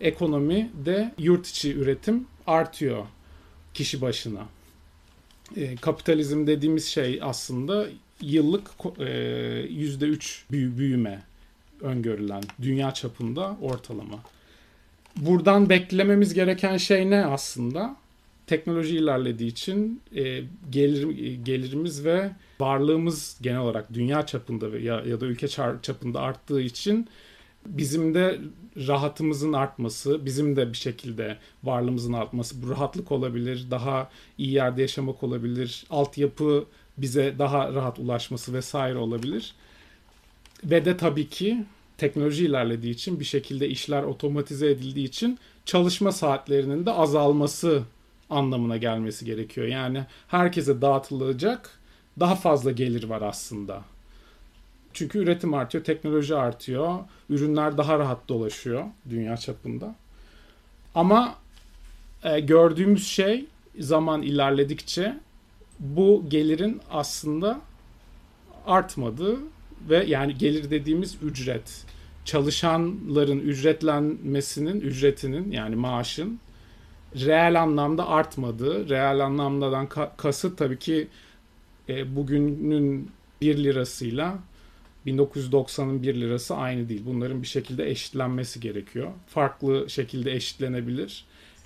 ekonomi 0.00 0.70
de 0.84 1.14
yurt 1.18 1.46
içi 1.46 1.74
üretim 1.74 2.26
artıyor 2.46 3.06
kişi 3.74 4.00
başına. 4.00 4.46
E, 5.56 5.76
kapitalizm 5.76 6.46
dediğimiz 6.46 6.86
şey 6.86 7.18
aslında 7.22 7.86
yıllık 8.20 8.70
yüzde 9.70 10.06
üç 10.06 10.44
büyüme 10.50 11.22
öngörülen 11.80 12.42
dünya 12.62 12.94
çapında 12.94 13.56
ortalama. 13.60 14.18
Buradan 15.16 15.68
beklememiz 15.68 16.34
gereken 16.34 16.76
şey 16.76 17.10
ne 17.10 17.24
aslında? 17.24 17.96
Teknoloji 18.50 18.96
ilerlediği 18.96 19.50
için 19.50 20.02
e, 20.16 20.42
gelir, 20.70 21.34
gelirimiz 21.44 22.04
ve 22.04 22.30
varlığımız 22.60 23.38
genel 23.40 23.60
olarak 23.60 23.94
dünya 23.94 24.26
çapında 24.26 24.78
ya, 24.78 25.02
ya 25.06 25.20
da 25.20 25.26
ülke 25.26 25.48
çapında 25.82 26.20
arttığı 26.20 26.60
için 26.60 27.08
bizim 27.66 28.14
de 28.14 28.38
rahatımızın 28.76 29.52
artması, 29.52 30.26
bizim 30.26 30.56
de 30.56 30.72
bir 30.72 30.76
şekilde 30.76 31.36
varlığımızın 31.64 32.12
artması, 32.12 32.62
bu 32.62 32.70
rahatlık 32.70 33.12
olabilir, 33.12 33.66
daha 33.70 34.10
iyi 34.38 34.52
yerde 34.52 34.82
yaşamak 34.82 35.22
olabilir, 35.22 35.84
altyapı 35.90 36.64
bize 36.98 37.34
daha 37.38 37.74
rahat 37.74 37.98
ulaşması 37.98 38.54
vesaire 38.54 38.98
olabilir. 38.98 39.54
Ve 40.64 40.84
de 40.84 40.96
tabii 40.96 41.28
ki 41.28 41.64
teknoloji 41.98 42.44
ilerlediği 42.44 42.94
için 42.94 43.20
bir 43.20 43.24
şekilde 43.24 43.68
işler 43.68 44.02
otomatize 44.02 44.70
edildiği 44.70 45.06
için 45.06 45.38
çalışma 45.64 46.12
saatlerinin 46.12 46.86
de 46.86 46.90
azalması 46.90 47.82
anlamına 48.30 48.76
gelmesi 48.76 49.24
gerekiyor. 49.24 49.66
Yani 49.66 50.06
herkese 50.28 50.82
dağıtılacak 50.82 51.78
daha 52.20 52.34
fazla 52.34 52.70
gelir 52.70 53.04
var 53.04 53.22
aslında. 53.22 53.82
Çünkü 54.92 55.18
üretim 55.18 55.54
artıyor, 55.54 55.84
teknoloji 55.84 56.36
artıyor, 56.36 56.98
ürünler 57.30 57.78
daha 57.78 57.98
rahat 57.98 58.28
dolaşıyor 58.28 58.84
dünya 59.10 59.36
çapında. 59.36 59.94
Ama 60.94 61.34
e, 62.24 62.40
gördüğümüz 62.40 63.06
şey 63.06 63.46
zaman 63.78 64.22
ilerledikçe 64.22 65.18
bu 65.78 66.24
gelirin 66.28 66.80
aslında 66.90 67.60
artmadığı 68.66 69.36
ve 69.88 70.04
yani 70.04 70.38
gelir 70.38 70.70
dediğimiz 70.70 71.16
ücret 71.22 71.84
çalışanların 72.24 73.40
ücretlenmesinin 73.40 74.80
ücretinin 74.80 75.52
yani 75.52 75.76
maaşın 75.76 76.40
reel 77.16 77.62
anlamda 77.62 78.08
artmadığı, 78.08 78.88
reel 78.88 79.24
anlamdadan 79.24 79.88
kasıt 80.16 80.58
tabii 80.58 80.78
ki 80.78 81.08
e, 81.88 82.16
bugünün 82.16 83.10
1 83.40 83.64
lirasıyla 83.64 84.38
1990'ın 85.06 86.02
1 86.02 86.14
lirası 86.14 86.56
aynı 86.56 86.88
değil. 86.88 87.02
Bunların 87.06 87.42
bir 87.42 87.46
şekilde 87.46 87.90
eşitlenmesi 87.90 88.60
gerekiyor. 88.60 89.10
Farklı 89.26 89.90
şekilde 89.90 90.32
eşitlenebilir. 90.32 91.24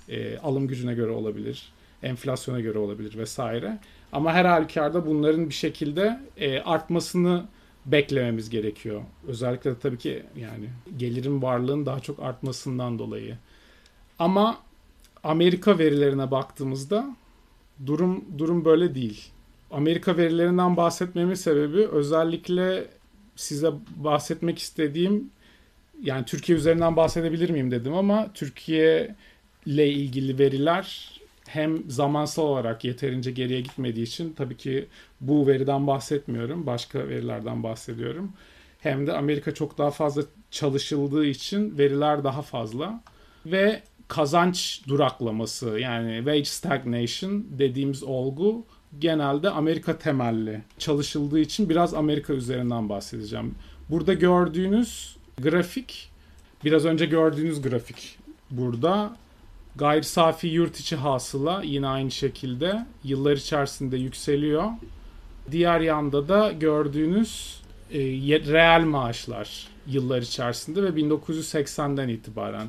E, 0.09 0.37
alım 0.37 0.67
gücüne 0.67 0.93
göre 0.93 1.11
olabilir, 1.11 1.73
enflasyona 2.03 2.59
göre 2.59 2.77
olabilir 2.77 3.17
vesaire. 3.17 3.79
Ama 4.11 4.33
her 4.33 4.45
halükarda 4.45 5.05
bunların 5.05 5.49
bir 5.49 5.53
şekilde 5.53 6.19
e, 6.37 6.59
artmasını 6.59 7.45
beklememiz 7.85 8.49
gerekiyor. 8.49 9.01
Özellikle 9.27 9.71
de 9.71 9.79
tabii 9.79 9.97
ki 9.97 10.23
yani 10.37 10.69
gelirin 10.97 11.41
varlığın 11.41 11.85
daha 11.85 11.99
çok 11.99 12.19
artmasından 12.19 12.99
dolayı. 12.99 13.37
Ama 14.19 14.57
Amerika 15.25 15.79
verilerine 15.79 16.31
baktığımızda 16.31 17.15
durum 17.85 18.25
durum 18.37 18.65
böyle 18.65 18.95
değil. 18.95 19.29
Amerika 19.71 20.17
verilerinden 20.17 20.77
bahsetmemin 20.77 21.33
sebebi 21.33 21.87
özellikle 21.87 22.87
size 23.35 23.71
bahsetmek 23.95 24.59
istediğim 24.59 25.29
yani 26.01 26.25
Türkiye 26.25 26.57
üzerinden 26.57 26.95
bahsedebilir 26.95 27.49
miyim 27.49 27.71
dedim 27.71 27.93
ama 27.93 28.33
Türkiye 28.33 29.15
ile 29.65 29.89
ilgili 29.89 30.39
veriler 30.39 31.11
hem 31.47 31.89
zamansal 31.89 32.43
olarak 32.43 32.83
yeterince 32.83 33.31
geriye 33.31 33.61
gitmediği 33.61 34.03
için 34.03 34.33
tabii 34.33 34.57
ki 34.57 34.87
bu 35.21 35.47
veriden 35.47 35.87
bahsetmiyorum. 35.87 36.65
Başka 36.65 37.07
verilerden 37.09 37.63
bahsediyorum. 37.63 38.31
Hem 38.79 39.07
de 39.07 39.13
Amerika 39.13 39.53
çok 39.53 39.77
daha 39.77 39.91
fazla 39.91 40.23
çalışıldığı 40.51 41.25
için 41.25 41.77
veriler 41.77 42.23
daha 42.23 42.41
fazla 42.41 43.01
ve 43.45 43.81
kazanç 44.07 44.81
duraklaması 44.87 45.79
yani 45.79 46.17
wage 46.17 46.45
stagnation 46.45 47.45
dediğimiz 47.49 48.03
olgu 48.03 48.65
genelde 48.99 49.49
Amerika 49.49 49.97
temelli 49.97 50.61
çalışıldığı 50.79 51.39
için 51.39 51.69
biraz 51.69 51.93
Amerika 51.93 52.33
üzerinden 52.33 52.89
bahsedeceğim. 52.89 53.55
Burada 53.89 54.13
gördüğünüz 54.13 55.15
grafik 55.41 56.09
biraz 56.63 56.85
önce 56.85 57.05
gördüğünüz 57.05 57.61
grafik 57.61 58.17
burada 58.51 59.15
Gayri 59.75 60.03
safi 60.03 60.47
yurt 60.47 60.79
içi 60.79 60.95
hasıla 60.95 61.61
yine 61.63 61.87
aynı 61.87 62.11
şekilde 62.11 62.85
yıllar 63.03 63.37
içerisinde 63.37 63.97
yükseliyor. 63.97 64.71
Diğer 65.51 65.79
yanda 65.79 66.27
da 66.27 66.51
gördüğünüz 66.51 67.61
e, 67.91 67.99
reel 68.39 68.85
maaşlar 68.85 69.67
yıllar 69.87 70.21
içerisinde 70.21 70.83
ve 70.83 70.89
1980'den 70.89 72.07
itibaren. 72.07 72.67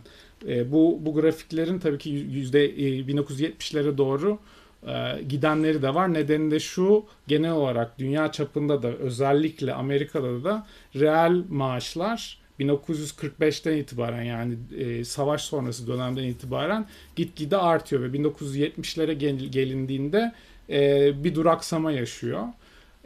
E, 0.48 0.72
bu 0.72 0.98
bu 1.00 1.14
grafiklerin 1.14 1.78
tabii 1.78 1.98
ki 1.98 2.10
yüzde 2.10 2.64
e, 2.64 3.00
1970'lere 3.00 3.98
doğru 3.98 4.38
e, 4.86 5.22
gidenleri 5.28 5.82
de 5.82 5.94
var. 5.94 6.14
Nedeni 6.14 6.50
de 6.50 6.60
şu 6.60 7.04
genel 7.26 7.52
olarak 7.52 7.98
dünya 7.98 8.32
çapında 8.32 8.82
da 8.82 8.88
özellikle 8.88 9.74
Amerika'da 9.74 10.44
da 10.44 10.66
reel 10.94 11.42
maaşlar 11.48 12.38
1945'ten 12.60 13.76
itibaren 13.76 14.22
yani 14.22 14.54
e, 14.78 15.04
savaş 15.04 15.42
sonrası 15.42 15.86
dönemden 15.86 16.22
itibaren 16.22 16.86
gitgide 17.16 17.56
artıyor 17.56 18.02
ve 18.02 18.18
1970'lere 18.18 19.12
gel, 19.12 19.36
gelindiğinde 19.38 20.32
e, 20.70 21.12
bir 21.24 21.34
duraksama 21.34 21.92
yaşıyor. 21.92 22.44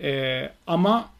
E, 0.02 0.50
ama 0.66 1.10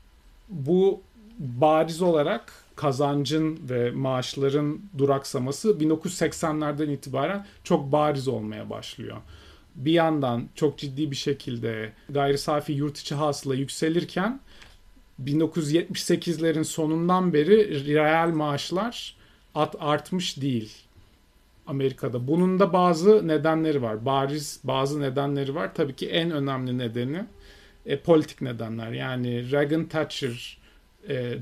bu 0.49 1.01
bariz 1.39 2.03
olarak 2.03 2.53
kazancın 2.81 3.59
ve 3.71 3.91
maaşların 3.91 4.81
duraksaması 4.99 5.71
1980'lerden 5.71 6.91
itibaren 6.91 7.47
çok 7.65 7.93
bariz 7.93 8.29
olmaya 8.29 8.71
başlıyor. 8.71 9.17
Bir 9.75 9.93
yandan 9.93 10.49
çok 10.55 10.79
ciddi 10.79 11.11
bir 11.11 11.17
şekilde 11.17 11.93
gayri 12.09 12.39
safi 12.39 12.73
yurt 12.73 12.99
içi 12.99 13.15
hasıla 13.15 13.55
yükselirken 13.55 14.41
1978'lerin 15.25 16.65
sonundan 16.65 17.33
beri 17.33 17.87
reel 17.87 18.29
maaşlar 18.35 19.17
at 19.55 19.77
artmış 19.81 20.41
değil 20.41 20.73
Amerika'da. 21.67 22.29
Bunun 22.29 22.61
da 22.61 22.73
bazı 22.73 23.29
nedenleri 23.29 23.83
var. 23.83 24.05
Bariz 24.05 24.61
bazı 24.65 25.01
nedenleri 25.01 25.55
var. 25.55 25.75
Tabii 25.75 25.97
ki 25.97 26.09
en 26.09 26.31
önemli 26.31 26.79
nedeni 26.79 27.25
e, 27.87 27.99
politik 27.99 28.41
nedenler. 28.43 28.93
Yani 28.93 29.51
Reagan 29.51 29.85
Thatcher 29.85 30.60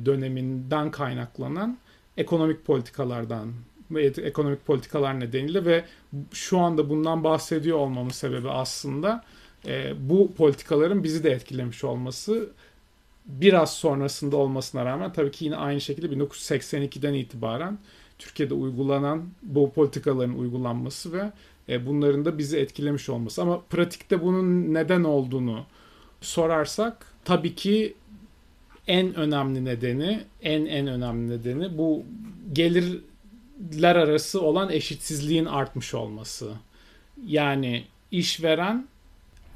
döneminden 0.06 0.90
kaynaklanan 0.90 1.78
ekonomik 2.16 2.64
politikalardan 2.64 3.52
ekonomik 3.96 4.66
politikalar 4.66 5.20
nedeniyle 5.20 5.64
ve 5.64 5.84
şu 6.32 6.58
anda 6.58 6.88
bundan 6.90 7.24
bahsediyor 7.24 7.78
olmamın 7.78 8.10
sebebi 8.10 8.50
aslında 8.50 9.24
e, 9.66 9.92
bu 10.08 10.34
politikaların 10.34 11.04
bizi 11.04 11.24
de 11.24 11.30
etkilemiş 11.30 11.84
olması 11.84 12.50
biraz 13.26 13.74
sonrasında 13.74 14.36
olmasına 14.36 14.84
rağmen 14.84 15.12
tabii 15.12 15.30
ki 15.30 15.44
yine 15.44 15.56
aynı 15.56 15.80
şekilde 15.80 16.06
1982'den 16.06 17.14
itibaren 17.14 17.78
Türkiye'de 18.18 18.54
uygulanan 18.54 19.28
bu 19.42 19.72
politikaların 19.72 20.38
uygulanması 20.38 21.12
ve 21.12 21.32
e, 21.68 21.86
bunların 21.86 22.24
da 22.24 22.38
bizi 22.38 22.58
etkilemiş 22.58 23.08
olması. 23.08 23.42
Ama 23.42 23.60
pratikte 23.60 24.22
bunun 24.22 24.74
neden 24.74 25.04
olduğunu 25.04 25.64
sorarsak 26.20 27.06
tabii 27.24 27.54
ki 27.54 27.94
en 28.88 29.14
önemli 29.14 29.64
nedeni, 29.64 30.20
en 30.42 30.66
en 30.66 30.86
önemli 30.86 31.30
nedeni 31.30 31.78
bu 31.78 32.04
gelirler 32.52 33.96
arası 33.96 34.42
olan 34.42 34.70
eşitsizliğin 34.70 35.44
artmış 35.44 35.94
olması. 35.94 36.52
Yani 37.26 37.84
işveren 38.10 38.88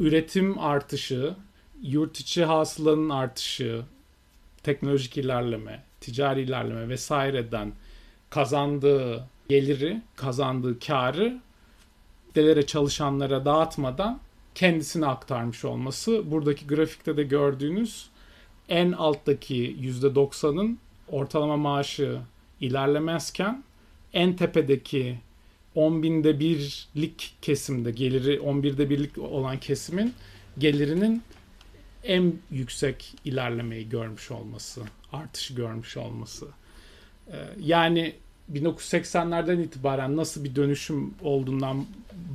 üretim 0.01 0.59
artışı, 0.59 1.35
yurt 1.83 2.21
içi 2.21 2.45
hasılanın 2.45 3.11
artışı, 3.11 3.83
teknolojik 4.63 5.17
ilerleme, 5.17 5.83
ticari 6.01 6.43
ilerleme 6.43 6.89
vesaireden 6.89 7.73
kazandığı 8.31 9.25
geliri, 9.49 10.03
kazandığı 10.17 10.79
karı 10.79 11.41
delere 12.35 12.67
çalışanlara 12.67 13.45
dağıtmadan 13.45 14.21
kendisine 14.55 15.07
aktarmış 15.07 15.65
olması. 15.65 16.31
Buradaki 16.31 16.67
grafikte 16.67 17.17
de 17.17 17.23
gördüğünüz 17.23 18.12
en 18.69 18.93
alttaki 18.93 19.77
%90'ın 19.81 20.79
ortalama 21.09 21.57
maaşı 21.57 22.21
ilerlemezken 22.61 23.65
en 24.13 24.37
tepedeki 24.37 25.19
10 25.75 26.03
binde 26.03 26.41
birlik 26.41 27.35
kesimde 27.43 27.91
geliri 27.91 28.37
11'de 28.37 28.91
birlik 28.91 29.19
olan 29.19 29.61
kesimin 29.61 30.15
gelirinin 30.59 31.23
en 32.05 32.35
yüksek 32.51 33.15
ilerlemeyi 33.25 33.89
görmüş 33.89 34.31
olması, 34.31 34.83
artışı 35.13 35.55
görmüş 35.55 35.97
olması. 35.97 36.47
Ee, 37.29 37.37
yani 37.61 38.15
1980'lerden 38.53 39.63
itibaren 39.63 40.17
nasıl 40.17 40.45
bir 40.45 40.57
dönüşüm 40.57 41.15
olduğundan 41.23 41.87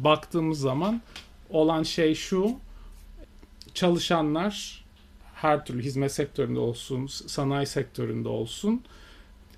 baktığımız 0.04 0.60
zaman 0.60 1.02
olan 1.50 1.84
şey 1.84 2.16
şu. 2.16 2.56
Çalışanlar 3.74 4.86
her 5.41 5.65
türlü 5.65 5.82
hizmet 5.82 6.12
sektöründe 6.12 6.60
olsun, 6.60 7.08
sanayi 7.08 7.65
sektöründe 7.65 8.30
olsun 8.30 8.82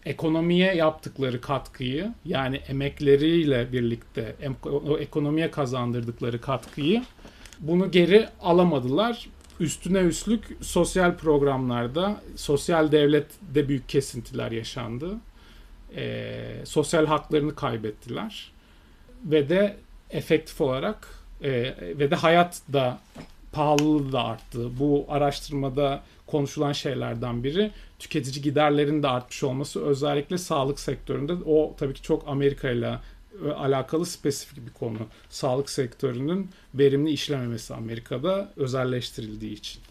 ekonomiye 0.06 0.76
yaptıkları 0.76 1.42
katkıyı 1.42 2.14
yani 2.26 2.56
emekleriyle 2.56 3.72
birlikte 3.72 4.36
ekonomiye 5.00 5.52
kazandırdıkları 5.52 6.42
katkıyı 6.42 7.04
bunu 7.60 7.92
geri 7.92 8.30
alamadılar 8.42 9.30
üstüne 9.60 10.00
üstlük 10.00 10.44
sosyal 10.62 11.18
programlarda, 11.18 12.22
sosyal 12.36 12.92
devlette 12.92 13.68
büyük 13.68 13.90
kesintiler 13.90 14.52
yaşandı. 14.52 15.18
E, 15.96 16.36
sosyal 16.66 17.06
haklarını 17.06 17.56
kaybettiler. 17.56 18.52
Ve 19.26 19.50
de 19.50 19.78
efektif 20.10 20.62
olarak 20.62 21.08
e, 21.44 21.52
ve 21.82 22.12
de 22.12 22.16
hayat 22.16 22.62
da 22.74 23.00
pahalılığı 23.52 24.12
da 24.12 24.24
arttı. 24.24 24.80
Bu 24.80 25.06
araştırmada 25.10 26.04
konuşulan 26.28 26.72
şeylerden 26.72 27.44
biri 27.44 27.72
tüketici 28.00 28.42
giderlerin 28.42 29.04
de 29.04 29.08
artmış 29.08 29.44
olması 29.44 29.86
özellikle 29.86 30.38
sağlık 30.38 30.80
sektöründe. 30.80 31.34
O 31.46 31.76
tabii 31.78 31.94
ki 31.94 32.02
çok 32.02 32.28
Amerika 32.28 32.70
ile 32.70 33.00
alakalı 33.58 34.06
spesifik 34.06 34.68
bir 34.68 34.74
konu. 34.74 34.98
Sağlık 35.30 35.70
sektörünün 35.70 36.50
verimli 36.74 37.12
işlememesi 37.12 37.74
Amerika'da 37.74 38.54
özelleştirildiği 38.56 39.54
için. 39.54 39.82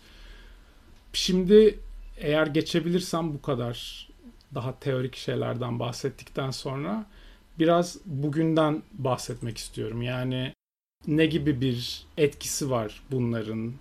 Şimdi 1.12 1.78
eğer 2.16 2.46
geçebilirsem 2.46 3.34
bu 3.34 3.42
kadar 3.42 4.08
daha 4.54 4.78
teorik 4.78 5.16
şeylerden 5.16 5.78
bahsettikten 5.78 6.50
sonra 6.50 7.06
biraz 7.58 7.98
bugünden 8.04 8.82
bahsetmek 8.92 9.58
istiyorum. 9.58 10.02
Yani 10.02 10.52
ne 11.06 11.26
gibi 11.26 11.60
bir 11.60 12.02
etkisi 12.16 12.70
var 12.70 13.02
bunların 13.10 13.72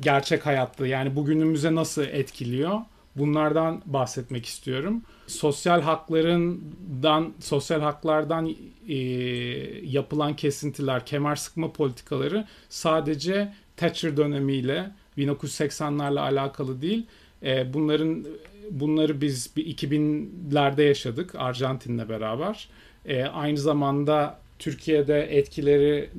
gerçek 0.00 0.46
hayatta 0.46 0.86
yani 0.86 1.16
bugünümüze 1.16 1.74
nasıl 1.74 2.02
etkiliyor? 2.02 2.80
Bunlardan 3.16 3.82
bahsetmek 3.86 4.46
istiyorum. 4.46 5.02
Sosyal 5.26 5.80
haklarından, 5.80 7.32
sosyal 7.40 7.80
haklardan 7.80 8.56
e, 8.88 8.94
yapılan 9.84 10.36
kesintiler, 10.36 11.06
kemer 11.06 11.36
sıkma 11.36 11.72
politikaları 11.72 12.46
sadece 12.68 13.54
Thatcher 13.76 14.16
dönemiyle 14.16 14.90
1980'lerle 15.18 16.20
alakalı 16.20 16.82
değil. 16.82 17.06
E, 17.42 17.74
bunların 17.74 18.26
bunları 18.70 19.20
biz 19.20 19.56
bir 19.56 19.76
2000'lerde 19.76 20.82
yaşadık 20.82 21.34
Arjantin'le 21.34 22.08
beraber. 22.08 22.68
E, 23.04 23.24
aynı 23.24 23.58
zamanda 23.58 24.38
Türkiye'de 24.58 25.36
etkileri 25.38 26.10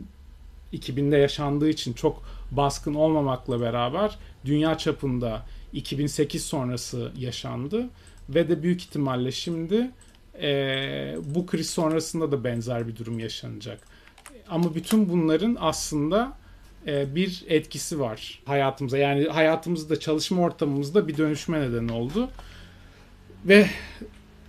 2000'de 0.74 1.18
yaşandığı 1.18 1.70
için 1.70 1.94
çok 1.94 2.24
baskın 2.52 2.94
olmamakla 2.94 3.62
beraber 3.62 4.18
dünya 4.46 4.78
çapında 4.78 5.46
2008 5.74 6.46
sonrası 6.46 7.12
yaşandı 7.18 7.90
ve 8.30 8.50
de 8.50 8.64
büyük 8.64 8.82
ihtimalle 8.82 9.32
şimdi 9.32 9.92
e, 10.42 11.16
bu 11.26 11.46
kriz 11.46 11.70
sonrasında 11.70 12.32
da 12.32 12.44
benzer 12.44 12.88
bir 12.88 12.96
durum 12.96 13.20
yaşanacak. 13.20 13.80
Ama 14.50 14.76
bütün 14.76 15.10
bunların 15.10 15.58
aslında 15.60 16.38
e, 16.88 17.16
bir 17.16 17.44
etkisi 17.48 18.00
var 18.00 18.42
hayatımıza. 18.46 18.98
Yani 18.98 19.28
hayatımızda, 19.28 20.00
çalışma 20.00 20.42
ortamımızda 20.42 21.08
bir 21.08 21.18
dönüşme 21.18 21.62
nedeni 21.62 21.92
oldu. 21.92 22.30
Ve 23.46 23.70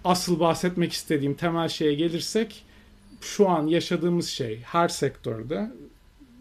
asıl 0.05 0.41
bahsetmek 0.41 0.93
istediğim 0.93 1.35
temel 1.35 1.69
şeye 1.69 1.95
gelirsek 1.95 2.65
şu 3.21 3.49
an 3.49 3.67
yaşadığımız 3.67 4.29
şey 4.29 4.61
her 4.61 4.89
sektörde 4.89 5.71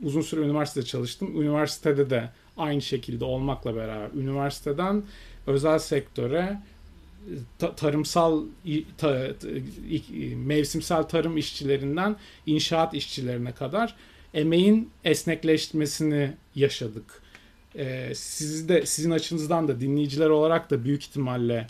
uzun 0.03 0.21
süre 0.21 0.41
üniversitede 0.41 0.85
çalıştım. 0.85 1.41
Üniversitede 1.41 2.09
de 2.09 2.29
aynı 2.57 2.81
şekilde 2.81 3.25
olmakla 3.25 3.75
beraber 3.75 4.09
üniversiteden 4.15 5.03
özel 5.47 5.79
sektöre 5.79 6.59
ta, 7.59 7.75
tarımsal 7.75 8.43
ta, 8.97 9.27
mevsimsel 10.35 11.03
tarım 11.03 11.37
işçilerinden 11.37 12.15
inşaat 12.45 12.93
işçilerine 12.93 13.51
kadar 13.51 13.95
emeğin 14.33 14.89
esnekleşmesini 15.03 16.31
yaşadık. 16.55 17.21
Ee, 17.75 18.11
siz 18.15 18.69
de 18.69 18.85
sizin 18.85 19.11
açınızdan 19.11 19.67
da 19.67 19.81
dinleyiciler 19.81 20.29
olarak 20.29 20.69
da 20.69 20.83
büyük 20.83 21.03
ihtimalle 21.03 21.67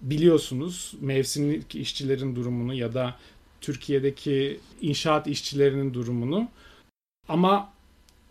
biliyorsunuz 0.00 0.94
mevsimlik 1.00 1.74
işçilerin 1.74 2.36
durumunu 2.36 2.74
ya 2.74 2.94
da 2.94 3.14
Türkiye'deki 3.60 4.60
inşaat 4.80 5.26
işçilerinin 5.26 5.94
durumunu. 5.94 6.48
Ama 7.28 7.72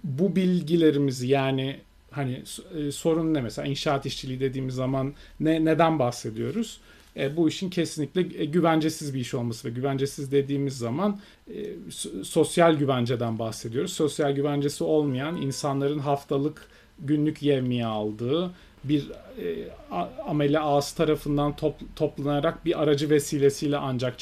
bu 0.04 0.36
bilgilerimizi 0.36 1.28
yani 1.28 1.80
hani 2.12 2.44
e, 2.78 2.92
sorun 2.92 3.34
ne 3.34 3.42
mesela 3.42 3.68
inşaat 3.68 4.06
işçiliği 4.06 4.40
dediğimiz 4.40 4.76
zaman 4.76 5.14
ne 5.40 5.66
neden 5.66 6.00
bahsediyoruz? 6.00 6.80
E, 7.18 7.38
bu 7.38 7.50
işin 7.50 7.70
kesinlikle 7.70 8.42
e, 8.42 8.46
güvencesiz 8.46 9.14
bir 9.14 9.20
iş 9.20 9.34
olması 9.34 9.68
ve 9.68 9.72
güvencesiz 9.72 10.32
dediğimiz 10.32 10.78
zaman 10.78 11.20
e, 11.48 11.54
sosyal 12.24 12.76
güvenceden 12.76 13.40
bahsediyoruz. 13.40 13.94
Sosyal 13.94 14.32
güvencesi 14.32 14.84
olmayan 14.84 15.42
insanların 15.42 16.00
haftalık 16.00 16.68
günlük 17.00 17.42
yevmiye 17.44 17.86
aldığı 17.86 18.52
bir 18.90 19.12
e, 19.12 19.70
amele 20.28 20.60
ağız 20.60 20.92
tarafından 20.92 21.56
top, 21.56 21.76
toplanarak 21.96 22.66
bir 22.66 22.84
aracı 22.84 23.10
vesilesiyle 23.10 23.78
ancak 23.78 24.20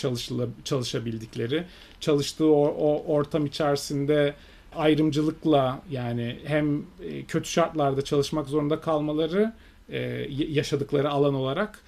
çalışabildikleri, 0.63 1.63
çalıştığı 1.99 2.45
o, 2.45 2.65
o 2.67 3.13
ortam 3.13 3.45
içerisinde 3.45 4.33
ayrımcılıkla 4.75 5.81
yani 5.91 6.39
hem 6.45 6.77
e, 7.03 7.23
kötü 7.27 7.49
şartlarda 7.49 8.01
çalışmak 8.01 8.47
zorunda 8.47 8.81
kalmaları 8.81 9.53
e, 9.89 9.99
yaşadıkları 10.29 11.09
alan 11.09 11.33
olarak 11.33 11.83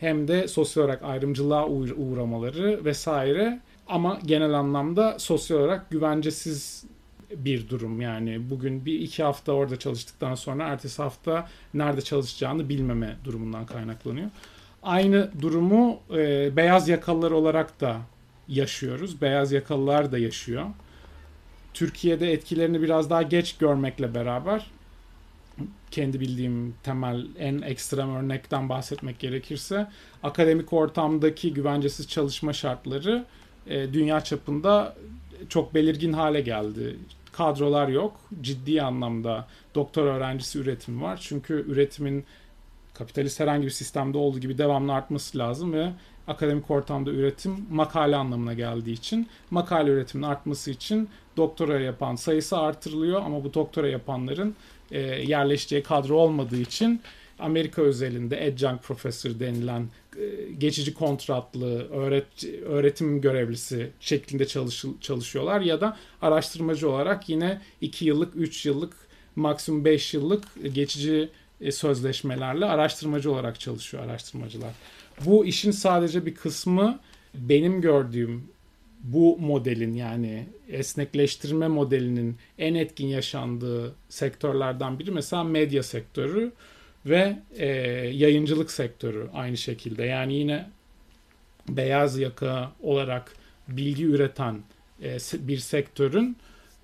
hem 0.00 0.28
de 0.28 0.48
sosyal 0.48 0.84
olarak 0.84 1.02
ayrımcılığa 1.02 1.68
uğramaları 1.96 2.84
vesaire. 2.84 3.60
Ama 3.88 4.20
genel 4.26 4.52
anlamda 4.52 5.18
sosyal 5.18 5.58
olarak 5.58 5.90
güvencesiz 5.90 6.84
bir 7.36 7.68
durum 7.68 8.00
yani 8.00 8.50
bugün 8.50 8.84
bir 8.84 9.00
iki 9.00 9.22
hafta 9.22 9.52
orada 9.52 9.78
çalıştıktan 9.78 10.34
sonra 10.34 10.68
ertesi 10.68 11.02
hafta 11.02 11.48
nerede 11.74 12.00
çalışacağını 12.00 12.68
bilmeme 12.68 13.16
durumundan 13.24 13.66
kaynaklanıyor. 13.66 14.30
Aynı 14.82 15.30
durumu 15.40 16.00
e, 16.10 16.56
beyaz 16.56 16.88
yakalılar 16.88 17.30
olarak 17.30 17.80
da 17.80 18.00
yaşıyoruz. 18.48 19.22
Beyaz 19.22 19.52
yakalılar 19.52 20.12
da 20.12 20.18
yaşıyor. 20.18 20.66
Türkiye'de 21.74 22.32
etkilerini 22.32 22.82
biraz 22.82 23.10
daha 23.10 23.22
geç 23.22 23.56
görmekle 23.56 24.14
beraber 24.14 24.66
kendi 25.90 26.20
bildiğim 26.20 26.74
temel 26.82 27.26
en 27.38 27.62
ekstrem 27.62 28.16
örnekten 28.16 28.68
bahsetmek 28.68 29.18
gerekirse 29.18 29.86
akademik 30.22 30.72
ortamdaki 30.72 31.54
güvencesiz 31.54 32.08
çalışma 32.08 32.52
şartları 32.52 33.24
e, 33.66 33.92
dünya 33.92 34.20
çapında 34.20 34.96
çok 35.48 35.74
belirgin 35.74 36.12
hale 36.12 36.40
geldi. 36.40 36.96
Kadrolar 37.32 37.88
yok. 37.88 38.20
Ciddi 38.40 38.82
anlamda 38.82 39.46
doktor 39.74 40.06
öğrencisi 40.06 40.58
üretim 40.58 41.02
var. 41.02 41.18
Çünkü 41.22 41.64
üretimin 41.68 42.24
kapitalist 42.94 43.40
herhangi 43.40 43.66
bir 43.66 43.70
sistemde 43.70 44.18
olduğu 44.18 44.38
gibi 44.38 44.58
devamlı 44.58 44.92
artması 44.92 45.38
lazım 45.38 45.72
ve 45.72 45.92
akademik 46.28 46.70
ortamda 46.70 47.10
üretim 47.10 47.66
makale 47.70 48.16
anlamına 48.16 48.54
geldiği 48.54 48.92
için 48.92 49.28
makale 49.50 49.90
üretiminin 49.90 50.28
artması 50.28 50.70
için 50.70 51.08
doktora 51.36 51.80
yapan 51.80 52.16
sayısı 52.16 52.58
artırılıyor 52.58 53.22
ama 53.22 53.44
bu 53.44 53.54
doktora 53.54 53.88
yapanların 53.88 54.54
e, 54.90 55.00
yerleşeceği 55.00 55.82
kadro 55.82 56.16
olmadığı 56.16 56.60
için 56.60 57.00
Amerika 57.38 57.82
özelinde 57.82 58.40
adjunct 58.40 58.82
professor 58.82 59.40
denilen 59.40 59.88
geçici 60.58 60.94
kontratlı 60.94 61.88
öğret, 61.90 62.44
öğretim 62.64 63.20
görevlisi 63.20 63.90
şeklinde 64.00 64.46
çalış, 64.46 64.84
çalışıyorlar 65.00 65.60
ya 65.60 65.80
da 65.80 65.96
araştırmacı 66.22 66.90
olarak 66.90 67.28
yine 67.28 67.60
2 67.80 68.04
yıllık, 68.04 68.36
3 68.36 68.66
yıllık, 68.66 68.92
maksimum 69.36 69.84
5 69.84 70.14
yıllık 70.14 70.44
geçici 70.74 71.28
e, 71.60 71.72
sözleşmelerle 71.72 72.64
araştırmacı 72.64 73.32
olarak 73.32 73.60
çalışıyor 73.60 74.04
araştırmacılar. 74.04 74.74
Bu 75.24 75.46
işin 75.46 75.70
sadece 75.70 76.26
bir 76.26 76.34
kısmı 76.34 77.00
benim 77.34 77.80
gördüğüm 77.80 78.48
bu 79.02 79.38
modelin 79.38 79.94
yani 79.94 80.46
esnekleştirme 80.68 81.68
modelinin 81.68 82.36
en 82.58 82.74
etkin 82.74 83.06
yaşandığı 83.06 83.94
sektörlerden 84.08 84.98
biri 84.98 85.10
mesela 85.10 85.44
medya 85.44 85.82
sektörü 85.82 86.52
ve 87.06 87.38
e, 87.56 87.66
yayıncılık 88.14 88.70
sektörü 88.70 89.28
aynı 89.34 89.56
şekilde. 89.56 90.04
Yani 90.04 90.34
yine 90.34 90.70
beyaz 91.68 92.18
yaka 92.18 92.72
olarak 92.82 93.36
bilgi 93.68 94.04
üreten 94.04 94.58
e, 95.02 95.18
bir 95.32 95.58
sektörün 95.58 96.36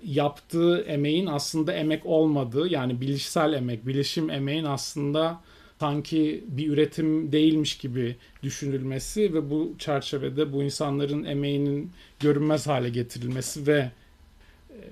yaptığı 0.03 0.81
emeğin 0.81 1.25
aslında 1.25 1.73
emek 1.73 2.05
olmadığı 2.05 2.67
yani 2.67 3.01
bilişsel 3.01 3.53
emek, 3.53 3.87
bilişim 3.87 4.29
emeğin 4.29 4.63
aslında 4.63 5.41
sanki 5.79 6.43
bir 6.47 6.67
üretim 6.67 7.31
değilmiş 7.31 7.77
gibi 7.77 8.15
düşünülmesi 8.43 9.33
ve 9.33 9.49
bu 9.49 9.75
çerçevede 9.79 10.53
bu 10.53 10.63
insanların 10.63 11.23
emeğinin 11.23 11.91
görünmez 12.19 12.67
hale 12.67 12.89
getirilmesi 12.89 13.67
ve 13.67 13.77
e, 13.79 13.91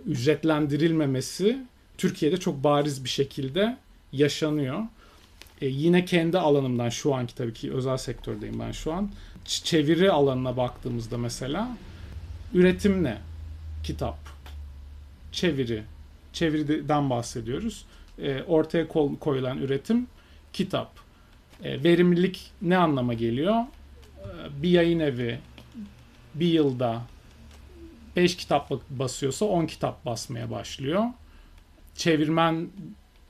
ücretlendirilmemesi 0.05 1.57
Türkiye'de 1.97 2.37
çok 2.37 2.63
bariz 2.63 3.03
bir 3.03 3.09
şekilde 3.09 3.77
yaşanıyor. 4.11 4.83
E, 5.61 5.67
yine 5.67 6.05
kendi 6.05 6.39
alanımdan 6.39 6.89
şu 6.89 7.15
anki 7.15 7.35
tabii 7.35 7.53
ki 7.53 7.73
özel 7.73 7.97
sektördeyim 7.97 8.59
ben 8.59 8.71
şu 8.71 8.93
an. 8.93 9.11
Çeviri 9.45 10.11
alanına 10.11 10.57
baktığımızda 10.57 11.17
mesela 11.17 11.77
üretim 12.53 13.03
ne? 13.03 13.17
Kitap. 13.83 14.17
Çeviri. 15.31 15.83
Çeviriden 16.33 17.09
bahsediyoruz. 17.09 17.85
E, 18.19 18.43
ortaya 18.43 18.87
koyulan 19.19 19.57
üretim 19.57 20.07
kitap. 20.53 20.91
E, 21.63 21.83
verimlilik 21.83 22.51
ne 22.61 22.77
anlama 22.77 23.13
geliyor? 23.13 23.55
E, 23.55 24.63
bir 24.63 24.69
yayın 24.69 24.99
evi 24.99 25.39
bir 26.35 26.47
yılda 26.47 27.01
5 28.15 28.37
kitap 28.37 28.71
basıyorsa 28.89 29.45
10 29.45 29.65
kitap 29.65 30.05
basmaya 30.05 30.51
başlıyor. 30.51 31.03
Çevirmen 31.95 32.69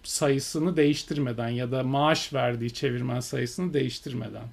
sayısını 0.06 0.78
değiştirmeden 0.78 1.50
ya 1.50 1.72
da 1.72 1.84
maaş 1.84 2.34
verdiği 2.34 2.74
çevirmen 2.74 3.20
sayısını 3.20 3.74
değiştirmeden 3.74 4.48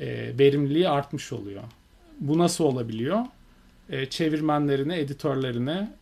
e, 0.00 0.38
verimliliği 0.38 0.88
artmış 0.88 1.32
oluyor. 1.32 1.62
Bu 2.20 2.38
nasıl 2.38 2.64
olabiliyor? 2.64 3.20
E, 3.90 4.06
çevirmenlerine, 4.06 4.98
editörlerine 4.98 5.92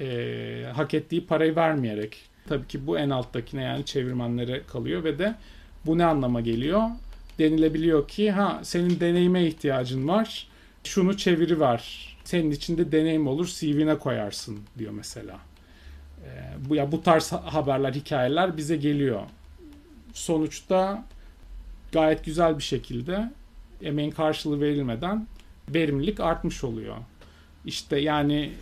e, 0.00 0.66
hak 0.74 0.94
ettiği 0.94 1.26
parayı 1.26 1.56
vermeyerek 1.56 2.34
Tabii 2.48 2.66
ki 2.66 2.86
bu 2.86 2.98
en 2.98 3.10
alttakine 3.10 3.62
yani 3.62 3.84
çevirmenlere 3.84 4.62
kalıyor 4.62 5.04
ve 5.04 5.18
de 5.18 5.34
bu 5.86 5.98
ne 5.98 6.04
anlama 6.04 6.40
geliyor? 6.40 6.82
Denilebiliyor 7.38 8.08
ki 8.08 8.30
ha 8.30 8.60
senin 8.62 9.00
deneyime 9.00 9.46
ihtiyacın 9.46 10.08
var. 10.08 10.48
Şunu 10.84 11.16
çeviri 11.16 11.60
var. 11.60 12.16
Senin 12.24 12.50
içinde 12.50 12.92
deneyim 12.92 13.26
olur 13.26 13.46
CV'ne 13.46 13.98
koyarsın 13.98 14.58
diyor 14.78 14.92
mesela. 14.92 15.38
Ee, 16.24 16.28
bu 16.68 16.74
ya 16.74 16.92
bu 16.92 17.02
tarz 17.02 17.32
haberler, 17.32 17.92
hikayeler 17.92 18.56
bize 18.56 18.76
geliyor. 18.76 19.20
Sonuçta 20.12 21.04
gayet 21.92 22.24
güzel 22.24 22.58
bir 22.58 22.62
şekilde 22.62 23.30
emeğin 23.82 24.10
karşılığı 24.10 24.60
verilmeden 24.60 25.26
verimlilik 25.68 26.20
artmış 26.20 26.64
oluyor. 26.64 26.96
İşte 27.64 27.98
yani 27.98 28.52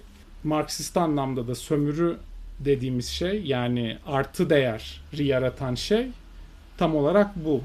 Marksist 0.44 0.96
anlamda 0.96 1.48
da 1.48 1.55
sömürü 1.55 2.16
dediğimiz 2.61 3.09
şey 3.09 3.42
yani 3.42 3.98
artı 4.07 4.51
değer 4.51 5.01
yaratan 5.12 5.75
şey 5.75 6.09
tam 6.79 6.96
olarak 6.96 7.44
bu. 7.44 7.62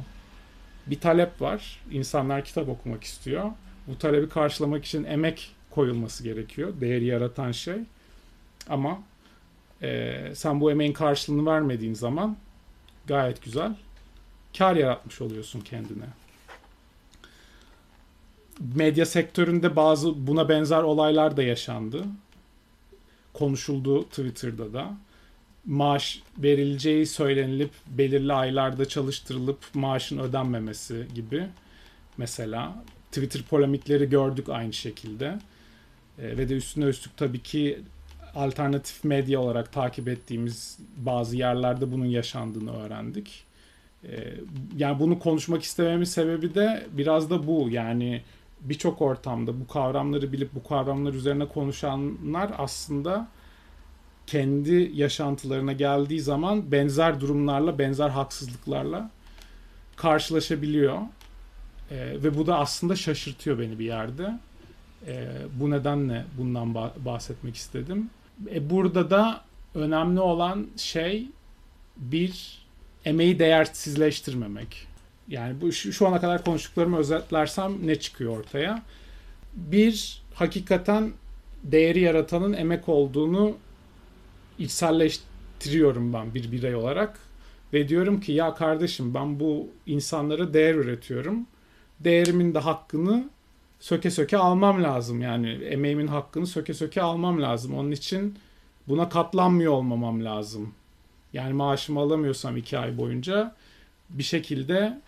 Bir 0.88 1.00
talep 1.00 1.42
var. 1.42 1.80
İnsanlar 1.92 2.46
kitap 2.46 2.70
okumak 2.70 3.04
istiyor. 3.04 3.52
Bu 3.88 3.98
talebi 3.98 4.30
karşılamak 4.30 4.86
için 4.86 5.04
emek 5.04 5.52
koyulması 5.72 6.24
gerekiyor. 6.24 6.74
Değeri 6.82 7.06
yaratan 7.06 7.52
şey. 7.52 7.76
Ama 8.70 9.00
e, 9.82 10.32
sen 10.36 10.62
bu 10.62 10.72
emeğin 10.72 10.94
karşılığını 10.94 11.46
vermediğin 11.46 11.94
zaman 11.94 12.38
gayet 13.08 13.44
güzel 13.44 13.76
kar 14.58 14.76
yaratmış 14.76 15.22
oluyorsun 15.22 15.62
kendine. 15.62 16.06
Medya 18.76 19.06
sektöründe 19.06 19.76
bazı 19.76 20.28
buna 20.28 20.50
benzer 20.50 20.84
olaylar 20.84 21.38
da 21.38 21.44
yaşandı 21.44 22.04
konuşuldu 23.38 24.04
Twitter'da 24.04 24.74
da. 24.74 24.98
Maaş 25.66 26.22
verileceği 26.38 27.06
söylenilip 27.06 27.72
belirli 27.88 28.34
aylarda 28.34 28.86
çalıştırılıp 28.86 29.58
maaşın 29.74 30.18
ödenmemesi 30.18 31.08
gibi 31.16 31.48
mesela. 32.18 32.84
Twitter 33.12 33.42
polemikleri 33.42 34.10
gördük 34.10 34.50
aynı 34.50 34.74
şekilde. 34.74 35.40
E, 36.20 36.38
ve 36.38 36.50
de 36.50 36.54
üstüne 36.54 36.86
üstlük 36.86 37.18
tabii 37.18 37.44
ki 37.44 37.80
alternatif 38.38 39.04
medya 39.04 39.42
olarak 39.42 39.74
takip 39.74 40.08
ettiğimiz 40.08 40.80
bazı 40.98 41.38
yerlerde 41.38 41.92
bunun 41.92 42.06
yaşandığını 42.06 42.78
öğrendik. 42.78 43.44
E, 44.04 44.34
yani 44.78 45.00
bunu 45.00 45.20
konuşmak 45.20 45.64
istememin 45.64 46.04
sebebi 46.04 46.56
de 46.56 46.88
biraz 46.92 47.30
da 47.30 47.48
bu. 47.48 47.70
Yani 47.70 48.22
birçok 48.62 49.02
ortamda 49.02 49.60
bu 49.60 49.68
kavramları 49.68 50.32
bilip 50.32 50.56
bu 50.56 50.64
kavramlar 50.64 51.14
üzerine 51.14 51.46
konuşanlar 51.46 52.52
aslında 52.58 53.28
kendi 54.28 54.92
yaşantılarına 54.94 55.74
geldiği 55.74 56.22
zaman 56.22 56.72
benzer 56.72 57.22
durumlarla, 57.22 57.80
benzer 57.80 58.10
haksızlıklarla 58.10 59.10
karşılaşabiliyor. 59.96 60.98
E, 61.92 62.24
ve 62.24 62.38
bu 62.38 62.48
da 62.48 62.60
aslında 62.60 62.96
şaşırtıyor 62.96 63.60
beni 63.60 63.80
bir 63.80 63.86
yerde. 63.86 64.40
E, 65.08 65.28
bu 65.60 65.70
nedenle 65.70 66.26
bundan 66.38 66.76
bahsetmek 67.06 67.56
istedim. 67.56 68.10
E, 68.52 68.70
burada 68.70 69.10
da 69.10 69.42
önemli 69.76 70.20
olan 70.20 70.68
şey 70.78 71.28
bir 71.98 72.62
emeği 73.06 73.40
değersizleştirmemek. 73.40 74.88
Yani 75.28 75.62
bu 75.62 75.72
şu, 75.72 75.94
şu 75.94 76.08
ana 76.08 76.22
kadar 76.22 76.44
konuştuklarımı 76.44 76.98
özetlersem 76.98 77.88
ne 77.88 77.96
çıkıyor 78.00 78.40
ortaya? 78.40 78.84
Bir 79.54 80.22
hakikaten 80.34 81.12
değeri 81.64 82.00
yaratanın 82.00 82.54
emek 82.54 82.90
olduğunu 82.90 83.58
içselleştiriyorum 84.60 86.14
ben 86.14 86.34
bir 86.34 86.52
birey 86.52 86.76
olarak 86.76 87.20
ve 87.74 87.90
diyorum 87.90 88.22
ki 88.22 88.32
ya 88.32 88.54
kardeşim 88.54 89.14
ben 89.14 89.40
bu 89.40 89.68
insanlara 89.86 90.54
değer 90.54 90.76
üretiyorum. 90.76 91.48
Değerimin 92.00 92.54
de 92.54 92.60
hakkını 92.60 93.30
söke 93.80 94.12
söke 94.12 94.38
almam 94.38 94.84
lazım. 94.84 95.22
Yani 95.22 95.50
emeğimin 95.50 96.08
hakkını 96.08 96.48
söke 96.48 96.74
söke 96.74 97.02
almam 97.02 97.42
lazım. 97.42 97.74
Onun 97.74 97.92
için 97.92 98.36
buna 98.88 99.10
katlanmıyor 99.10 99.74
olmamam 99.74 100.26
lazım. 100.26 100.74
Yani 101.34 101.54
maaşımı 101.54 102.00
alamıyorsam 102.00 102.58
iki 102.58 102.78
ay 102.78 102.98
boyunca 102.98 103.56
bir 104.10 104.24
şekilde 104.24 105.02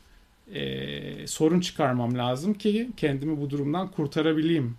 e, 0.53 1.27
sorun 1.27 1.59
çıkarmam 1.59 2.17
lazım 2.17 2.53
ki 2.53 2.89
kendimi 2.97 3.41
bu 3.41 3.49
durumdan 3.49 3.87
kurtarabileyim 3.87 4.75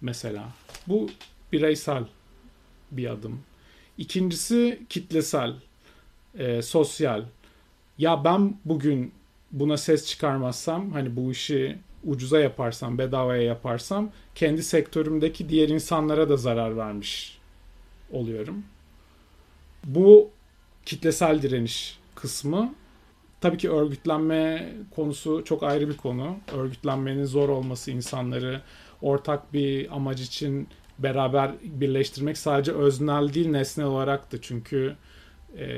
mesela. 0.00 0.44
Bu 0.86 1.10
bireysel 1.52 2.04
bir 2.90 3.06
adım. 3.10 3.40
İkincisi 3.98 4.80
kitlesel, 4.88 5.54
e, 6.38 6.62
sosyal. 6.62 7.24
Ya 7.98 8.24
ben 8.24 8.56
bugün 8.64 9.12
buna 9.52 9.76
ses 9.76 10.06
çıkarmazsam, 10.06 10.92
hani 10.92 11.16
bu 11.16 11.32
işi 11.32 11.78
ucuza 12.06 12.40
yaparsam, 12.40 12.98
bedavaya 12.98 13.42
yaparsam 13.42 14.10
kendi 14.34 14.62
sektörümdeki 14.62 15.48
diğer 15.48 15.68
insanlara 15.68 16.28
da 16.28 16.36
zarar 16.36 16.76
vermiş 16.76 17.38
oluyorum. 18.12 18.64
Bu 19.84 20.30
kitlesel 20.84 21.42
direniş 21.42 21.98
kısmı. 22.14 22.74
Tabii 23.40 23.58
ki 23.58 23.70
örgütlenme 23.70 24.72
konusu 24.94 25.42
çok 25.44 25.62
ayrı 25.62 25.88
bir 25.88 25.96
konu. 25.96 26.36
Örgütlenmenin 26.52 27.24
zor 27.24 27.48
olması 27.48 27.90
insanları 27.90 28.62
ortak 29.02 29.52
bir 29.52 29.96
amaç 29.96 30.20
için 30.20 30.68
beraber 30.98 31.50
birleştirmek 31.62 32.38
sadece 32.38 32.72
öznel 32.72 33.34
değil 33.34 33.48
nesnel 33.48 33.86
olarak 33.86 34.32
da 34.32 34.40
çünkü 34.40 34.96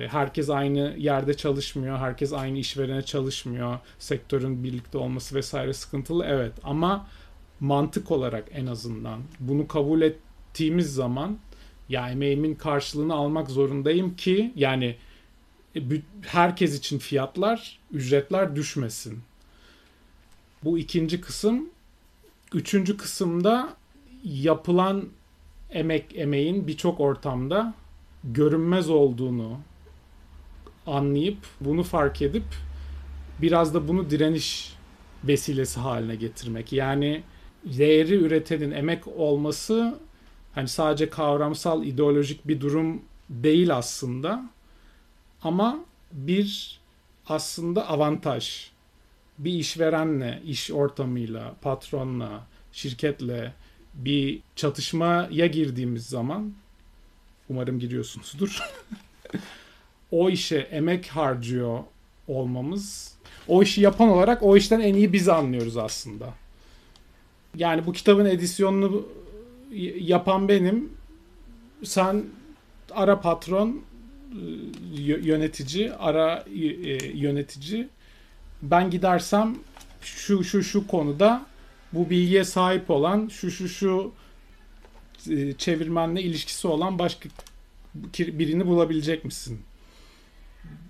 herkes 0.08 0.50
aynı 0.50 0.94
yerde 0.98 1.34
çalışmıyor, 1.34 1.98
herkes 1.98 2.32
aynı 2.32 2.58
işverene 2.58 3.02
çalışmıyor, 3.02 3.78
sektörün 3.98 4.64
birlikte 4.64 4.98
olması 4.98 5.34
vesaire 5.34 5.72
sıkıntılı 5.72 6.24
evet 6.26 6.52
ama 6.64 7.06
mantık 7.60 8.10
olarak 8.10 8.44
en 8.52 8.66
azından 8.66 9.20
bunu 9.40 9.68
kabul 9.68 10.02
ettiğimiz 10.02 10.94
zaman 10.94 11.38
ya 11.88 12.10
emeğimin 12.10 12.54
karşılığını 12.54 13.14
almak 13.14 13.50
zorundayım 13.50 14.16
ki 14.16 14.52
yani 14.56 14.96
e, 15.76 15.80
herkes 16.22 16.78
için 16.78 16.98
fiyatlar, 16.98 17.78
ücretler 17.92 18.56
düşmesin. 18.56 19.18
Bu 20.64 20.78
ikinci 20.78 21.20
kısım. 21.20 21.70
Üçüncü 22.54 22.96
kısımda 22.96 23.76
yapılan 24.24 25.08
emek 25.70 26.16
emeğin 26.16 26.66
birçok 26.66 27.00
ortamda 27.00 27.74
görünmez 28.32 28.90
olduğunu 28.90 29.58
anlayıp 30.86 31.38
bunu 31.60 31.82
fark 31.82 32.22
edip 32.22 32.44
biraz 33.42 33.74
da 33.74 33.88
bunu 33.88 34.10
direniş 34.10 34.72
vesilesi 35.24 35.80
haline 35.80 36.14
getirmek. 36.14 36.72
Yani 36.72 37.22
değeri 37.64 38.14
üretenin 38.14 38.70
emek 38.70 39.08
olması 39.08 39.98
hani 40.54 40.68
sadece 40.68 41.10
kavramsal 41.10 41.84
ideolojik 41.84 42.48
bir 42.48 42.60
durum 42.60 43.02
değil 43.30 43.76
aslında 43.76 44.50
ama 45.42 45.78
bir 46.12 46.80
aslında 47.28 47.88
avantaj. 47.88 48.70
Bir 49.38 49.52
işverenle, 49.52 50.42
iş 50.44 50.70
ortamıyla, 50.70 51.54
patronla, 51.62 52.46
şirketle 52.72 53.54
bir 53.94 54.40
çatışmaya 54.56 55.46
girdiğimiz 55.46 56.06
zaman 56.06 56.54
umarım 57.48 57.78
giriyorsunuzdur. 57.78 58.58
o 60.10 60.30
işe 60.30 60.56
emek 60.58 61.06
harcıyor 61.06 61.78
olmamız 62.28 63.18
o 63.48 63.62
işi 63.62 63.80
yapan 63.80 64.08
olarak 64.08 64.42
o 64.42 64.56
işten 64.56 64.80
en 64.80 64.94
iyi 64.94 65.12
biz 65.12 65.28
anlıyoruz 65.28 65.76
aslında. 65.76 66.34
Yani 67.56 67.86
bu 67.86 67.92
kitabın 67.92 68.24
edisyonunu 68.24 69.08
yapan 70.00 70.48
benim. 70.48 70.92
Sen 71.84 72.24
ara 72.90 73.20
patron 73.20 73.80
yönetici, 75.22 75.92
ara 75.92 76.44
yönetici. 77.14 77.88
Ben 78.62 78.90
gidersem 78.90 79.56
şu 80.00 80.44
şu 80.44 80.62
şu 80.62 80.86
konuda 80.86 81.46
bu 81.92 82.10
bilgiye 82.10 82.44
sahip 82.44 82.90
olan 82.90 83.28
şu 83.28 83.50
şu 83.50 83.68
şu 83.68 84.12
e, 84.12 84.12
çevirmenle 85.58 86.22
ilişkisi 86.22 86.68
olan 86.68 86.98
başka 86.98 87.28
birini 88.18 88.66
bulabilecek 88.66 89.24
misin? 89.24 89.60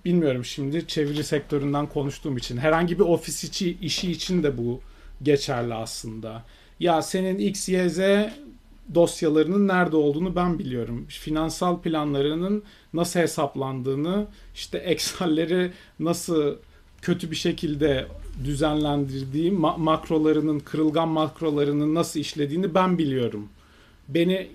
Bilmiyorum 0.05 0.45
şimdi 0.45 0.87
çeviri 0.87 1.25
sektöründen 1.25 1.87
konuştuğum 1.87 2.37
için. 2.37 2.57
Herhangi 2.57 2.99
bir 2.99 3.05
ofis 3.05 3.45
içi 3.45 3.79
işi 3.83 4.13
için 4.13 4.43
de 4.43 4.59
bu 4.59 4.81
geçerli 5.23 5.75
aslında. 5.75 6.45
Ya 6.81 7.03
senin 7.03 7.39
X, 7.39 7.69
Y, 7.69 7.89
Z 7.89 7.99
dosyalarının 8.95 9.69
nerede 9.69 9.97
olduğunu 9.97 10.37
ben 10.37 10.59
biliyorum. 10.59 11.07
Finansal 11.09 11.81
planlarının 11.81 12.63
nasıl 12.93 13.21
hesaplandığını, 13.21 14.27
işte 14.55 14.79
Excel'leri 14.79 15.73
nasıl 15.99 16.57
kötü 17.03 17.31
bir 17.31 17.37
şekilde 17.37 18.07
düzenlendirdiği 18.45 19.53
ma- 19.53 19.79
makrolarının, 19.81 20.59
kırılgan 20.59 21.09
makrolarının 21.09 21.95
nasıl 21.95 22.21
işlediğini 22.21 22.75
ben 22.75 22.99
biliyorum. 22.99 23.49
Beni 24.09 24.49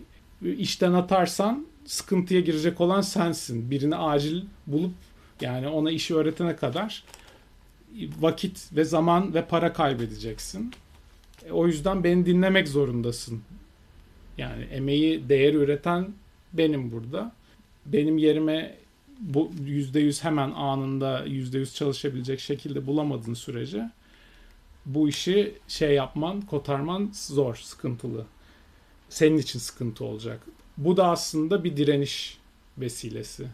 işten 0.58 0.94
atarsan 0.94 1.68
sıkıntıya 1.86 2.40
girecek 2.40 2.82
olan 2.82 3.02
sensin. 3.02 3.72
Birini 3.72 3.96
acil 3.96 4.42
bulup 4.68 4.94
yani 5.42 5.68
ona 5.68 5.92
işi 5.92 6.16
öğretene 6.16 6.56
kadar 6.56 7.04
vakit 8.20 8.70
ve 8.76 8.84
zaman 8.84 9.34
ve 9.34 9.46
para 9.46 9.74
kaybedeceksin. 9.74 10.72
E, 11.46 11.52
o 11.52 11.68
yüzden 11.68 12.04
beni 12.04 12.26
dinlemek 12.26 12.68
zorundasın. 12.68 13.42
Yani 14.38 14.64
emeği 14.64 15.30
değer 15.30 15.54
üreten 15.54 16.08
benim 16.54 16.92
burada. 16.92 17.32
Benim 17.86 18.18
yerime 18.18 18.76
bu 19.20 19.52
%100 19.66 20.24
hemen 20.24 20.52
anında 20.52 21.28
%100 21.28 21.76
çalışabilecek 21.76 22.40
şekilde 22.40 22.88
bulamadığın 22.88 23.34
sürece 23.34 23.92
bu 24.86 25.10
işi 25.10 25.54
şey 25.68 25.96
yapman, 25.96 26.42
kotarman 26.42 27.10
zor, 27.14 27.56
sıkıntılı. 27.56 28.26
Senin 29.14 29.38
için 29.38 29.60
sıkıntı 29.60 30.06
olacak. 30.06 30.40
Bu 30.78 30.98
da 30.98 31.08
aslında 31.08 31.64
bir 31.64 31.78
direniş 31.78 32.38
vesilesi. 32.78 33.48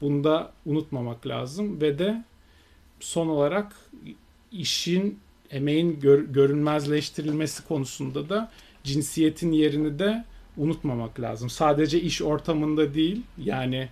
Bunu 0.00 0.24
da 0.24 0.52
unutmamak 0.66 1.26
lazım 1.26 1.80
ve 1.80 1.98
de 1.98 2.24
son 3.00 3.28
olarak 3.28 3.76
işin 4.52 5.18
emeğin 5.50 6.00
gör, 6.00 6.18
görünmezleştirilmesi 6.18 7.64
konusunda 7.64 8.28
da 8.28 8.50
cinsiyetin 8.84 9.52
yerini 9.52 9.98
de 9.98 10.24
unutmamak 10.56 11.20
lazım. 11.20 11.50
Sadece 11.50 12.00
iş 12.00 12.22
ortamında 12.22 12.94
değil 12.94 13.22
yani 13.38 13.88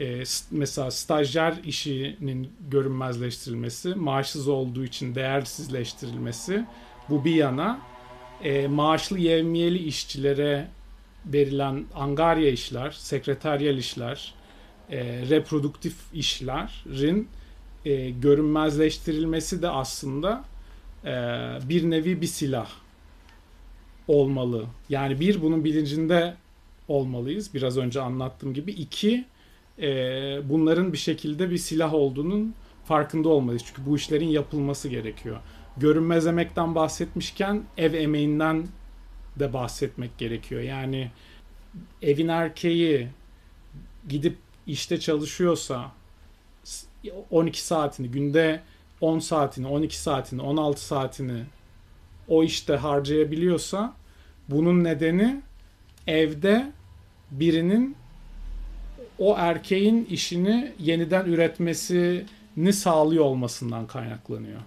e, 0.00 0.22
mesela 0.50 0.90
stajyer 0.90 1.54
işinin 1.64 2.50
görünmezleştirilmesi, 2.70 3.94
maaşsız 3.94 4.48
olduğu 4.48 4.84
için 4.84 5.14
değersizleştirilmesi 5.14 6.64
bu 7.08 7.24
bir 7.24 7.34
yana 7.34 7.93
e, 8.42 8.66
maaşlı 8.66 9.18
yevmiyeli 9.18 9.78
işçilere 9.78 10.68
verilen 11.26 11.84
angarya 11.94 12.50
işler, 12.50 12.90
sekreteryal 12.90 13.78
işler, 13.78 14.34
e, 14.90 15.28
reproduktif 15.30 15.94
işlerin 16.14 17.28
e, 17.84 18.10
görünmezleştirilmesi 18.10 19.62
de 19.62 19.68
aslında 19.68 20.44
e, 21.04 21.10
bir 21.68 21.90
nevi 21.90 22.20
bir 22.20 22.26
silah 22.26 22.70
olmalı. 24.08 24.66
Yani 24.88 25.20
bir 25.20 25.42
bunun 25.42 25.64
bilincinde 25.64 26.34
olmalıyız. 26.88 27.54
Biraz 27.54 27.78
önce 27.78 28.00
anlattığım 28.00 28.54
gibi. 28.54 28.72
iki 28.72 29.24
e, 29.78 29.88
bunların 30.48 30.92
bir 30.92 30.98
şekilde 30.98 31.50
bir 31.50 31.58
silah 31.58 31.94
olduğunun 31.94 32.54
farkında 32.84 33.28
olmalıyız. 33.28 33.62
Çünkü 33.66 33.90
bu 33.90 33.96
işlerin 33.96 34.28
yapılması 34.28 34.88
gerekiyor. 34.88 35.36
Görünmez 35.76 36.26
emekten 36.26 36.74
bahsetmişken 36.74 37.62
ev 37.76 37.94
emeğinden 37.94 38.66
de 39.38 39.52
bahsetmek 39.52 40.18
gerekiyor. 40.18 40.62
Yani 40.62 41.10
evin 42.02 42.28
erkeği 42.28 43.08
gidip 44.08 44.36
işte 44.66 45.00
çalışıyorsa 45.00 45.92
12 47.30 47.62
saatini 47.62 48.10
günde 48.10 48.60
10 49.00 49.18
saatini, 49.18 49.66
12 49.66 49.98
saatini, 49.98 50.42
16 50.42 50.84
saatini 50.84 51.44
o 52.28 52.44
işte 52.44 52.76
harcayabiliyorsa 52.76 53.94
Bunun 54.48 54.84
nedeni 54.84 55.40
evde 56.06 56.72
birinin 57.30 57.96
o 59.18 59.36
erkeğin 59.38 60.04
işini 60.04 60.72
yeniden 60.78 61.24
üretmesini 61.24 62.72
sağlıyor 62.72 63.24
olmasından 63.24 63.86
kaynaklanıyor. 63.86 64.60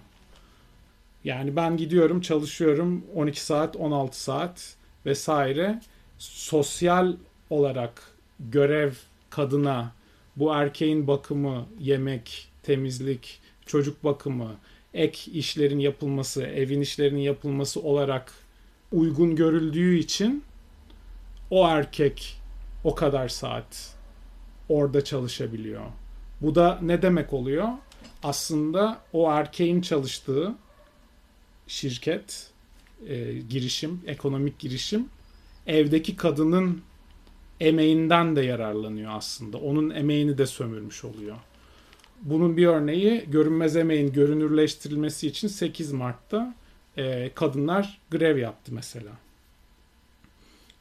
Yani 1.28 1.56
ben 1.56 1.76
gidiyorum, 1.76 2.20
çalışıyorum 2.20 3.04
12 3.14 3.44
saat, 3.44 3.76
16 3.76 4.22
saat 4.22 4.76
vesaire. 5.06 5.80
Sosyal 6.18 7.16
olarak 7.50 8.02
görev 8.40 8.92
kadına 9.30 9.92
bu 10.36 10.54
erkeğin 10.54 11.06
bakımı, 11.06 11.66
yemek, 11.80 12.48
temizlik, 12.62 13.40
çocuk 13.66 14.04
bakımı, 14.04 14.56
ek 14.94 15.30
işlerin 15.30 15.78
yapılması, 15.78 16.42
evin 16.42 16.80
işlerinin 16.80 17.20
yapılması 17.20 17.80
olarak 17.80 18.32
uygun 18.92 19.36
görüldüğü 19.36 19.98
için 19.98 20.44
o 21.50 21.68
erkek 21.68 22.40
o 22.84 22.94
kadar 22.94 23.28
saat 23.28 23.94
orada 24.68 25.04
çalışabiliyor. 25.04 25.84
Bu 26.40 26.54
da 26.54 26.78
ne 26.82 27.02
demek 27.02 27.32
oluyor? 27.32 27.68
Aslında 28.22 28.98
o 29.12 29.30
erkeğin 29.32 29.80
çalıştığı 29.80 30.54
şirket, 31.68 32.50
e, 33.06 33.32
girişim, 33.32 34.00
ekonomik 34.06 34.58
girişim 34.58 35.08
evdeki 35.68 36.16
kadının 36.16 36.82
emeğinden 37.60 38.36
de 38.36 38.42
yararlanıyor 38.42 39.12
aslında. 39.14 39.58
Onun 39.58 39.90
emeğini 39.90 40.38
de 40.38 40.46
sömürmüş 40.46 41.04
oluyor. 41.04 41.36
Bunun 42.22 42.56
bir 42.56 42.66
örneği 42.66 43.24
görünmez 43.28 43.76
emeğin 43.76 44.12
görünürleştirilmesi 44.12 45.26
için 45.26 45.48
8 45.48 45.92
Mart'ta 45.92 46.54
e, 46.96 47.30
kadınlar 47.34 47.98
grev 48.10 48.38
yaptı 48.38 48.72
mesela. 48.74 49.12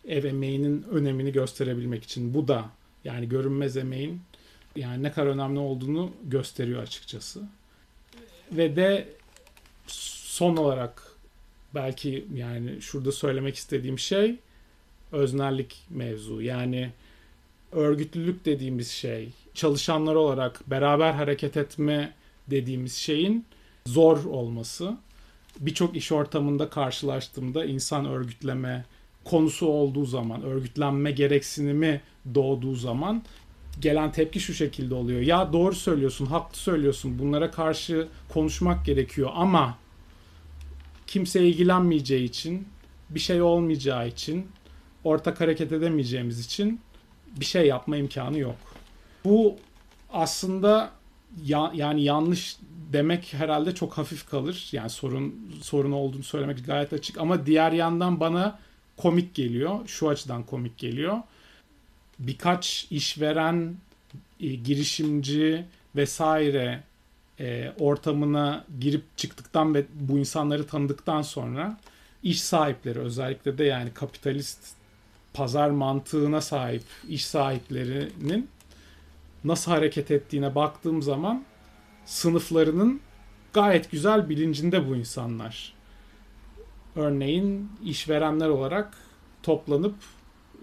Ev 0.08 0.24
emeğinin 0.24 0.84
önemini 0.92 1.32
gösterebilmek 1.32 2.04
için. 2.04 2.34
Bu 2.34 2.48
da 2.48 2.66
yani 3.04 3.30
görünmez 3.30 3.78
emeğin 3.78 4.22
yani 4.76 5.04
ne 5.04 5.12
kadar 5.12 5.28
önemli 5.28 5.60
olduğunu 5.60 6.12
gösteriyor 6.24 6.84
açıkçası. 6.84 7.44
Ve 8.52 8.76
de 8.76 9.08
son 10.38 10.58
olarak 10.58 11.04
belki 11.76 12.28
yani 12.34 12.82
şurada 12.82 13.12
söylemek 13.12 13.56
istediğim 13.56 14.00
şey 14.00 14.36
öznerlik 15.12 15.78
mevzu. 15.90 16.42
Yani 16.42 16.90
örgütlülük 17.72 18.46
dediğimiz 18.46 18.90
şey, 18.90 19.30
çalışanlar 19.54 20.16
olarak 20.16 20.70
beraber 20.70 21.14
hareket 21.14 21.58
etme 21.58 22.14
dediğimiz 22.48 22.94
şeyin 22.94 23.46
zor 23.86 24.26
olması. 24.26 24.98
Birçok 25.60 25.96
iş 25.96 26.12
ortamında 26.12 26.70
karşılaştığımda 26.70 27.66
insan 27.66 28.06
örgütleme 28.06 28.86
konusu 29.24 29.68
olduğu 29.68 30.06
zaman, 30.06 30.44
örgütlenme 30.44 31.12
gereksinimi 31.12 32.02
doğduğu 32.36 32.76
zaman 32.76 33.24
gelen 33.82 34.12
tepki 34.12 34.40
şu 34.40 34.54
şekilde 34.54 34.94
oluyor. 34.94 35.22
Ya 35.22 35.54
doğru 35.54 35.76
söylüyorsun, 35.76 36.26
haklı 36.26 36.58
söylüyorsun. 36.58 37.20
Bunlara 37.20 37.52
karşı 37.52 38.08
konuşmak 38.30 38.86
gerekiyor 38.86 39.30
ama 39.34 39.78
kimse 41.08 41.48
ilgilenmeyeceği 41.48 42.24
için, 42.24 42.68
bir 43.10 43.20
şey 43.20 43.42
olmayacağı 43.42 44.08
için, 44.08 44.48
ortak 45.04 45.42
hareket 45.42 45.72
edemeyeceğimiz 45.72 46.46
için 46.46 46.80
bir 47.40 47.46
şey 47.46 47.68
yapma 47.68 47.98
imkanı 47.98 48.40
yok. 48.40 48.58
Bu 49.26 49.56
aslında 50.14 50.92
ya, 51.46 51.72
yani 51.76 52.04
yanlış 52.04 52.58
demek 52.94 53.34
herhalde 53.34 53.76
çok 53.76 53.98
hafif 53.98 54.30
kalır. 54.30 54.70
Yani 54.72 54.90
sorun 54.90 55.52
sorun 55.62 55.92
olduğunu 55.92 56.24
söylemek 56.24 56.66
gayet 56.66 56.94
açık 56.94 57.18
ama 57.18 57.46
diğer 57.46 57.72
yandan 57.72 58.20
bana 58.20 58.60
komik 58.98 59.36
geliyor. 59.36 59.88
Şu 59.88 60.10
açıdan 60.10 60.44
komik 60.44 60.78
geliyor. 60.78 61.18
Birkaç 62.20 62.88
işveren, 62.92 63.76
e, 64.40 64.48
girişimci 64.48 65.66
vesaire 65.96 66.84
e, 67.40 67.74
ortamına 67.80 68.66
girip 68.80 69.18
çıktıktan 69.18 69.76
ve 69.76 69.86
bu 69.94 70.18
insanları 70.18 70.68
tanıdıktan 70.68 71.22
sonra 71.22 71.78
iş 72.24 72.42
sahipleri 72.42 73.00
özellikle 73.00 73.58
de 73.58 73.64
yani 73.64 73.94
kapitalist 73.94 74.60
pazar 75.34 75.70
mantığına 75.70 76.42
sahip 76.42 76.84
iş 77.08 77.26
sahiplerinin 77.26 78.50
nasıl 79.44 79.72
hareket 79.72 80.12
ettiğine 80.12 80.56
baktığım 80.56 81.02
zaman 81.02 81.44
sınıflarının 82.06 83.02
gayet 83.54 83.92
güzel 83.92 84.30
bilincinde 84.30 84.90
bu 84.90 84.96
insanlar. 84.96 85.74
Örneğin 86.96 87.72
işverenler 87.84 88.50
olarak 88.50 88.98
toplanıp 89.44 89.96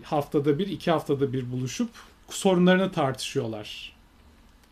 haftada 0.03 0.59
bir, 0.59 0.67
iki 0.67 0.91
haftada 0.91 1.33
bir 1.33 1.53
buluşup 1.53 1.91
sorunlarını 2.29 2.93
tartışıyorlar. 2.93 3.94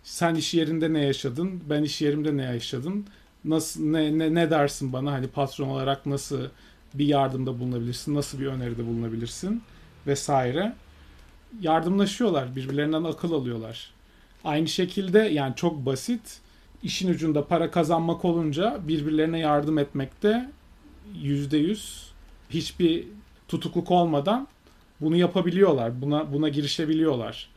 Sen 0.03 0.35
iş 0.35 0.55
yerinde 0.55 0.93
ne 0.93 1.05
yaşadın? 1.05 1.63
Ben 1.71 1.83
iş 1.83 2.03
yerimde 2.03 2.37
ne 2.37 2.43
yaşadım? 2.43 3.05
Nasıl 3.45 3.85
ne, 3.85 4.19
ne, 4.19 4.35
ne 4.35 4.51
dersin 4.51 4.93
bana? 4.93 5.13
Hani 5.13 5.27
patron 5.29 5.69
olarak 5.69 6.07
nasıl 6.07 6.41
bir 6.95 7.07
yardımda 7.07 7.61
bulunabilirsin? 7.61 8.15
Nasıl 8.15 8.41
bir 8.41 8.47
öneride 8.47 8.87
bulunabilirsin? 8.87 9.63
Vesaire. 10.07 10.73
Yardımlaşıyorlar. 11.61 12.57
Birbirlerinden 12.57 13.05
akıl 13.05 13.33
alıyorlar. 13.33 13.91
Aynı 14.45 14.69
şekilde 14.69 15.19
yani 15.19 15.57
çok 15.57 15.87
basit 15.87 16.41
işin 16.83 17.11
ucunda 17.11 17.47
para 17.47 17.71
kazanmak 17.71 18.25
olunca 18.25 18.81
birbirlerine 18.89 19.39
yardım 19.39 19.79
etmekte 19.79 20.51
yüzde 21.23 21.57
yüz 21.57 22.13
hiçbir 22.51 23.05
tutukluk 23.49 23.91
olmadan 23.91 24.49
bunu 25.01 25.17
yapabiliyorlar. 25.17 26.03
Buna 26.03 26.33
buna 26.33 26.49
girişebiliyorlar. 26.49 27.49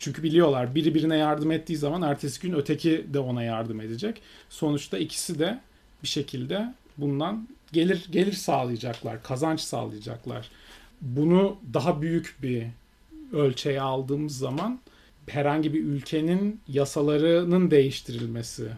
Çünkü 0.00 0.22
biliyorlar 0.22 0.74
biri 0.74 0.94
birine 0.94 1.16
yardım 1.16 1.50
ettiği 1.50 1.76
zaman 1.76 2.02
ertesi 2.02 2.40
gün 2.40 2.52
öteki 2.52 3.06
de 3.14 3.18
ona 3.18 3.42
yardım 3.42 3.80
edecek. 3.80 4.22
Sonuçta 4.50 4.98
ikisi 4.98 5.38
de 5.38 5.60
bir 6.02 6.08
şekilde 6.08 6.74
bundan 6.98 7.48
gelir 7.72 8.06
gelir 8.10 8.32
sağlayacaklar, 8.32 9.22
kazanç 9.22 9.60
sağlayacaklar. 9.60 10.50
Bunu 11.00 11.56
daha 11.74 12.02
büyük 12.02 12.36
bir 12.42 12.66
ölçeğe 13.32 13.80
aldığımız 13.80 14.38
zaman 14.38 14.80
herhangi 15.26 15.74
bir 15.74 15.84
ülkenin 15.84 16.60
yasalarının 16.68 17.70
değiştirilmesi. 17.70 18.68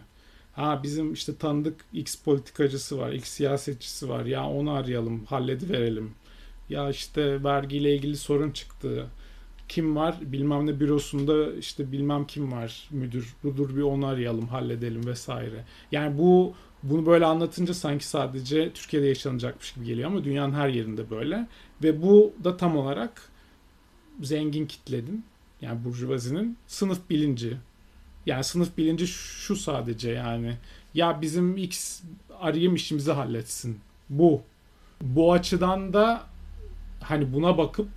Ha 0.53 0.83
bizim 0.83 1.13
işte 1.13 1.35
tanıdık 1.35 1.85
X 1.93 2.15
politikacısı 2.15 2.97
var, 2.97 3.11
X 3.11 3.29
siyasetçisi 3.29 4.09
var. 4.09 4.25
Ya 4.25 4.49
onu 4.49 4.71
arayalım, 4.71 5.25
hallediverelim. 5.25 6.11
Ya 6.69 6.89
işte 6.89 7.43
vergiyle 7.43 7.95
ilgili 7.95 8.17
sorun 8.17 8.51
çıktı. 8.51 9.07
Kim 9.67 9.95
var? 9.95 10.17
Bilmem 10.21 10.65
ne 10.67 10.79
bürosunda 10.79 11.53
işte 11.53 11.91
bilmem 11.91 12.27
kim 12.27 12.51
var 12.51 12.87
müdür. 12.91 13.35
Dur 13.43 13.75
bir 13.75 13.81
onu 13.81 14.05
arayalım, 14.05 14.47
halledelim 14.47 15.05
vesaire. 15.05 15.65
Yani 15.91 16.17
bu 16.17 16.53
bunu 16.83 17.05
böyle 17.05 17.25
anlatınca 17.25 17.73
sanki 17.73 18.07
sadece 18.07 18.71
Türkiye'de 18.73 19.07
yaşanacakmış 19.07 19.73
gibi 19.73 19.85
geliyor 19.85 20.11
ama 20.11 20.23
dünyanın 20.23 20.53
her 20.53 20.69
yerinde 20.69 21.09
böyle. 21.09 21.47
Ve 21.83 22.01
bu 22.01 22.33
da 22.43 22.57
tam 22.57 22.77
olarak 22.77 23.29
zengin 24.21 24.65
kitlenin 24.65 25.25
yani 25.61 25.85
burjuvazinin 25.85 26.57
sınıf 26.67 27.09
bilinci. 27.09 27.57
Yani 28.25 28.43
sınıf 28.43 28.77
bilinci 28.77 29.07
şu 29.07 29.55
sadece 29.55 30.11
yani. 30.11 30.57
Ya 30.93 31.21
bizim 31.21 31.57
X 31.57 32.01
arayayım 32.39 32.75
işimizi 32.75 33.11
halletsin. 33.11 33.79
Bu. 34.09 34.41
Bu 35.01 35.33
açıdan 35.33 35.93
da 35.93 36.23
hani 37.01 37.33
buna 37.33 37.57
bakıp 37.57 37.89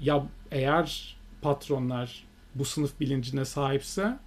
ya 0.00 0.26
eğer 0.54 1.16
patronlar 1.42 2.24
bu 2.54 2.64
sınıf 2.64 3.00
bilincine 3.00 3.44
sahipse 3.44 4.18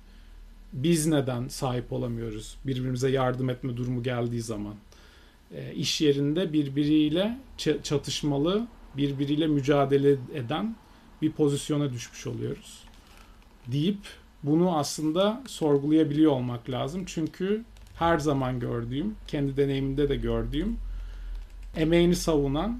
biz 0.73 1.07
neden 1.07 1.47
sahip 1.47 1.93
olamıyoruz? 1.93 2.57
Birbirimize 2.65 3.09
yardım 3.09 3.49
etme 3.49 3.77
durumu 3.77 4.03
geldiği 4.03 4.41
zaman. 4.41 4.75
E, 5.51 5.73
iş 5.73 6.01
yerinde 6.01 6.53
birbiriyle 6.53 7.37
çatışmalı 7.83 8.67
birbiriyle 8.97 9.47
mücadele 9.47 10.11
eden 10.33 10.75
bir 11.21 11.31
pozisyona 11.31 11.93
düşmüş 11.93 12.27
oluyoruz. 12.27 12.83
Deyip 13.67 13.99
bunu 14.43 14.77
aslında 14.77 15.43
sorgulayabiliyor 15.47 16.31
olmak 16.31 16.69
lazım. 16.69 17.03
Çünkü 17.05 17.63
her 17.95 18.19
zaman 18.19 18.59
gördüğüm, 18.59 19.15
kendi 19.27 19.57
deneyimimde 19.57 20.09
de 20.09 20.15
gördüğüm 20.15 20.77
emeğini 21.75 22.15
savunan 22.15 22.79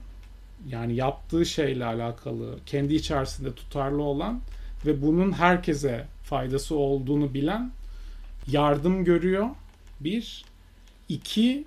yani 0.70 0.96
yaptığı 0.96 1.46
şeyle 1.46 1.86
alakalı 1.86 2.60
kendi 2.66 2.96
içerisinde 2.96 3.56
tutarlı 3.56 4.04
olan 4.04 4.42
ve 4.86 5.02
bunun 5.02 5.32
herkese 5.32 6.08
faydası 6.24 6.76
olduğunu 6.76 7.34
bilen 7.34 7.72
yardım 8.48 9.06
görüyor. 9.06 9.50
Bir. 10.00 10.46
iki 11.10 11.66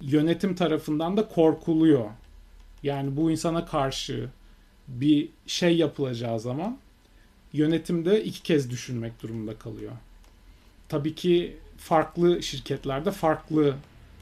yönetim 0.00 0.54
tarafından 0.54 1.16
da 1.16 1.28
korkuluyor. 1.28 2.10
Yani 2.82 3.16
bu 3.16 3.30
insana 3.30 3.66
karşı 3.66 4.28
bir 4.88 5.28
şey 5.46 5.76
yapılacağı 5.76 6.40
zaman 6.40 6.78
yönetimde 7.52 8.24
iki 8.24 8.42
kez 8.42 8.70
düşünmek 8.70 9.22
durumunda 9.22 9.58
kalıyor. 9.58 9.92
Tabii 10.88 11.14
ki 11.14 11.56
farklı 11.76 12.42
şirketlerde 12.42 13.10
farklı 13.10 13.74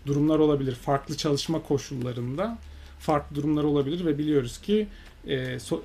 durumlar 0.07 0.39
olabilir. 0.39 0.75
Farklı 0.75 1.17
çalışma 1.17 1.63
koşullarında. 1.63 2.59
Farklı 3.01 3.37
durumlar 3.37 3.65
olabilir 3.65 4.07
ve 4.07 4.19
biliyoruz 4.19 4.61
ki 4.61 4.89
e, 5.27 5.59
so, 5.59 5.83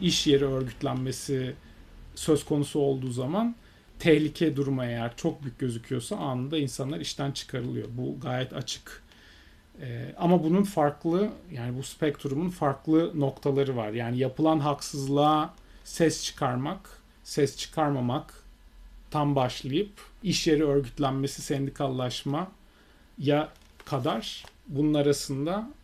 iş 0.00 0.26
yeri 0.26 0.44
örgütlenmesi 0.44 1.54
söz 2.14 2.44
konusu 2.44 2.80
olduğu 2.80 3.10
zaman 3.10 3.56
tehlike 3.98 4.56
durumu 4.56 4.84
eğer 4.84 5.16
çok 5.16 5.42
büyük 5.42 5.58
gözüküyorsa 5.58 6.16
anında 6.16 6.58
insanlar 6.58 7.00
işten 7.00 7.32
çıkarılıyor. 7.32 7.88
Bu 7.90 8.20
gayet 8.20 8.52
açık. 8.52 9.02
Ee, 9.80 10.14
ama 10.18 10.44
bunun 10.44 10.62
farklı 10.62 11.30
yani 11.52 11.78
bu 11.78 11.82
spektrumun 11.82 12.48
farklı 12.48 13.20
noktaları 13.20 13.76
var. 13.76 13.90
Yani 13.90 14.18
yapılan 14.18 14.58
haksızlığa 14.58 15.54
ses 15.84 16.24
çıkarmak, 16.24 17.00
ses 17.24 17.56
çıkarmamak 17.56 18.42
tam 19.10 19.36
başlayıp 19.36 19.90
iş 20.22 20.46
yeri 20.46 20.64
örgütlenmesi, 20.64 21.42
sendikallaşma 21.42 22.50
ya 23.18 23.48
kadar 23.84 24.44
bunun 24.68 24.94
arasında 24.94 25.58
e, 25.60 25.75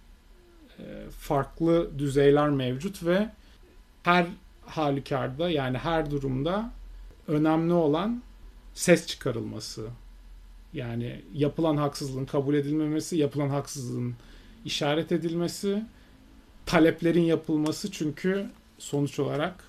farklı 1.18 1.98
düzeyler 1.98 2.50
mevcut 2.50 3.04
ve 3.04 3.30
her 4.02 4.26
halükarda 4.66 5.50
yani 5.50 5.78
her 5.78 6.10
durumda 6.10 6.70
önemli 7.28 7.72
olan 7.72 8.22
ses 8.74 9.06
çıkarılması. 9.06 9.88
Yani 10.72 11.22
yapılan 11.34 11.76
haksızlığın 11.76 12.24
kabul 12.24 12.54
edilmemesi, 12.54 13.16
yapılan 13.16 13.48
haksızlığın 13.48 14.14
işaret 14.64 15.12
edilmesi, 15.12 15.84
taleplerin 16.66 17.22
yapılması 17.22 17.90
çünkü 17.90 18.50
sonuç 18.78 19.18
olarak 19.18 19.64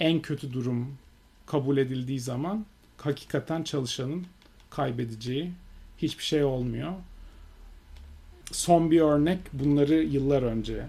en 0.00 0.22
kötü 0.22 0.52
durum 0.52 0.98
kabul 1.46 1.76
edildiği 1.76 2.20
zaman 2.20 2.66
hakikaten 2.96 3.62
çalışanın 3.62 4.26
kaybedeceği 4.70 5.52
hiçbir 5.98 6.24
şey 6.24 6.44
olmuyor. 6.44 6.92
Son 8.52 8.90
bir 8.90 9.00
örnek 9.00 9.38
bunları 9.52 9.94
yıllar 9.94 10.42
önce 10.42 10.86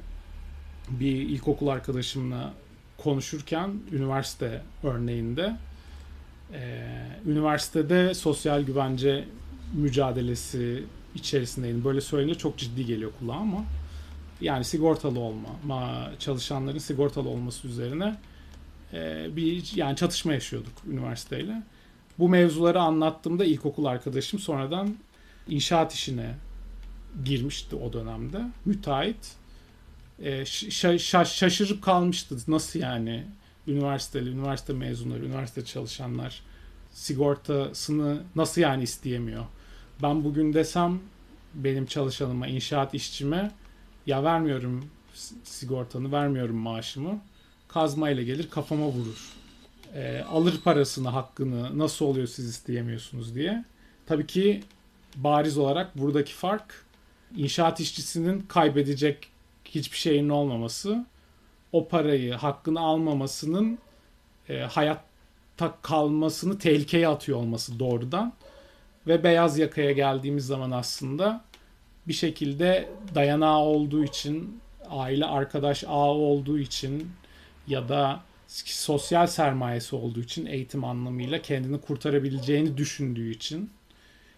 bir 0.89 1.15
ilkokul 1.15 1.67
arkadaşımla 1.67 2.53
konuşurken 2.97 3.73
üniversite 3.91 4.61
örneğinde 4.83 5.55
ee, 6.53 6.87
üniversitede 7.25 8.13
sosyal 8.13 8.61
güvence 8.61 9.25
mücadelesi 9.73 10.83
içerisindeydim. 11.15 11.83
Böyle 11.83 12.01
söyleyince 12.01 12.39
çok 12.39 12.57
ciddi 12.57 12.85
geliyor 12.85 13.11
kulağa 13.19 13.33
ama 13.33 13.65
yani 14.41 14.63
sigortalı 14.63 15.19
olma, 15.19 16.11
çalışanların 16.19 16.77
sigortalı 16.77 17.29
olması 17.29 17.67
üzerine 17.67 18.15
e, 18.93 19.27
bir 19.35 19.71
yani 19.75 19.95
çatışma 19.95 20.33
yaşıyorduk 20.33 20.73
üniversiteyle. 20.89 21.63
Bu 22.19 22.29
mevzuları 22.29 22.81
anlattığımda 22.81 23.45
ilkokul 23.45 23.85
arkadaşım 23.85 24.39
sonradan 24.39 24.95
inşaat 25.47 25.93
işine 25.93 26.35
girmişti 27.23 27.75
o 27.75 27.93
dönemde. 27.93 28.41
Müteahhit. 28.65 29.35
E, 30.19 30.45
şaşırıp 30.45 31.83
kalmıştı. 31.83 32.37
Nasıl 32.47 32.79
yani? 32.79 33.25
üniversiteli, 33.67 34.29
üniversite 34.29 34.73
mezunları, 34.73 35.25
üniversite 35.25 35.65
çalışanlar 35.65 36.41
sigortasını 36.91 38.23
nasıl 38.35 38.61
yani 38.61 38.83
isteyemiyor? 38.83 39.45
Ben 40.01 40.23
bugün 40.23 40.53
desem 40.53 40.99
benim 41.53 41.85
çalışanıma, 41.85 42.47
inşaat 42.47 42.93
işçime 42.93 43.51
ya 44.05 44.23
vermiyorum 44.23 44.85
sigortanı, 45.43 46.11
vermiyorum 46.11 46.55
maaşımı. 46.55 47.21
Kazma 47.67 48.09
ile 48.09 48.23
gelir 48.23 48.49
kafama 48.49 48.87
vurur. 48.87 49.33
E, 49.93 50.21
alır 50.21 50.61
parasını, 50.63 51.09
hakkını 51.09 51.77
nasıl 51.77 52.05
oluyor 52.05 52.27
siz 52.27 52.49
isteyemiyorsunuz 52.49 53.35
diye. 53.35 53.65
Tabii 54.05 54.27
ki 54.27 54.63
bariz 55.15 55.57
olarak 55.57 55.97
buradaki 55.97 56.33
fark 56.33 56.84
inşaat 57.37 57.79
işçisinin 57.79 58.41
kaybedecek 58.41 59.27
hiçbir 59.65 59.97
şeyin 59.97 60.29
olmaması 60.29 61.05
o 61.71 61.87
parayı 61.87 62.33
hakkını 62.33 62.79
almamasının 62.79 63.79
e, 64.49 64.59
hayatta 64.59 65.77
kalmasını 65.81 66.59
tehlikeye 66.59 67.07
atıyor 67.07 67.37
olması 67.37 67.79
doğrudan. 67.79 68.33
Ve 69.07 69.23
beyaz 69.23 69.59
yakaya 69.59 69.91
geldiğimiz 69.91 70.45
zaman 70.45 70.71
aslında 70.71 71.43
bir 72.07 72.13
şekilde 72.13 72.89
dayanağı 73.15 73.59
olduğu 73.59 74.03
için, 74.03 74.59
aile 74.89 75.25
arkadaş 75.25 75.83
ağı 75.83 76.09
olduğu 76.09 76.59
için 76.59 77.11
ya 77.67 77.89
da 77.89 78.19
sosyal 78.47 79.27
sermayesi 79.27 79.95
olduğu 79.95 80.19
için 80.19 80.45
eğitim 80.45 80.83
anlamıyla 80.83 81.41
kendini 81.41 81.81
kurtarabileceğini 81.81 82.77
düşündüğü 82.77 83.31
için 83.31 83.69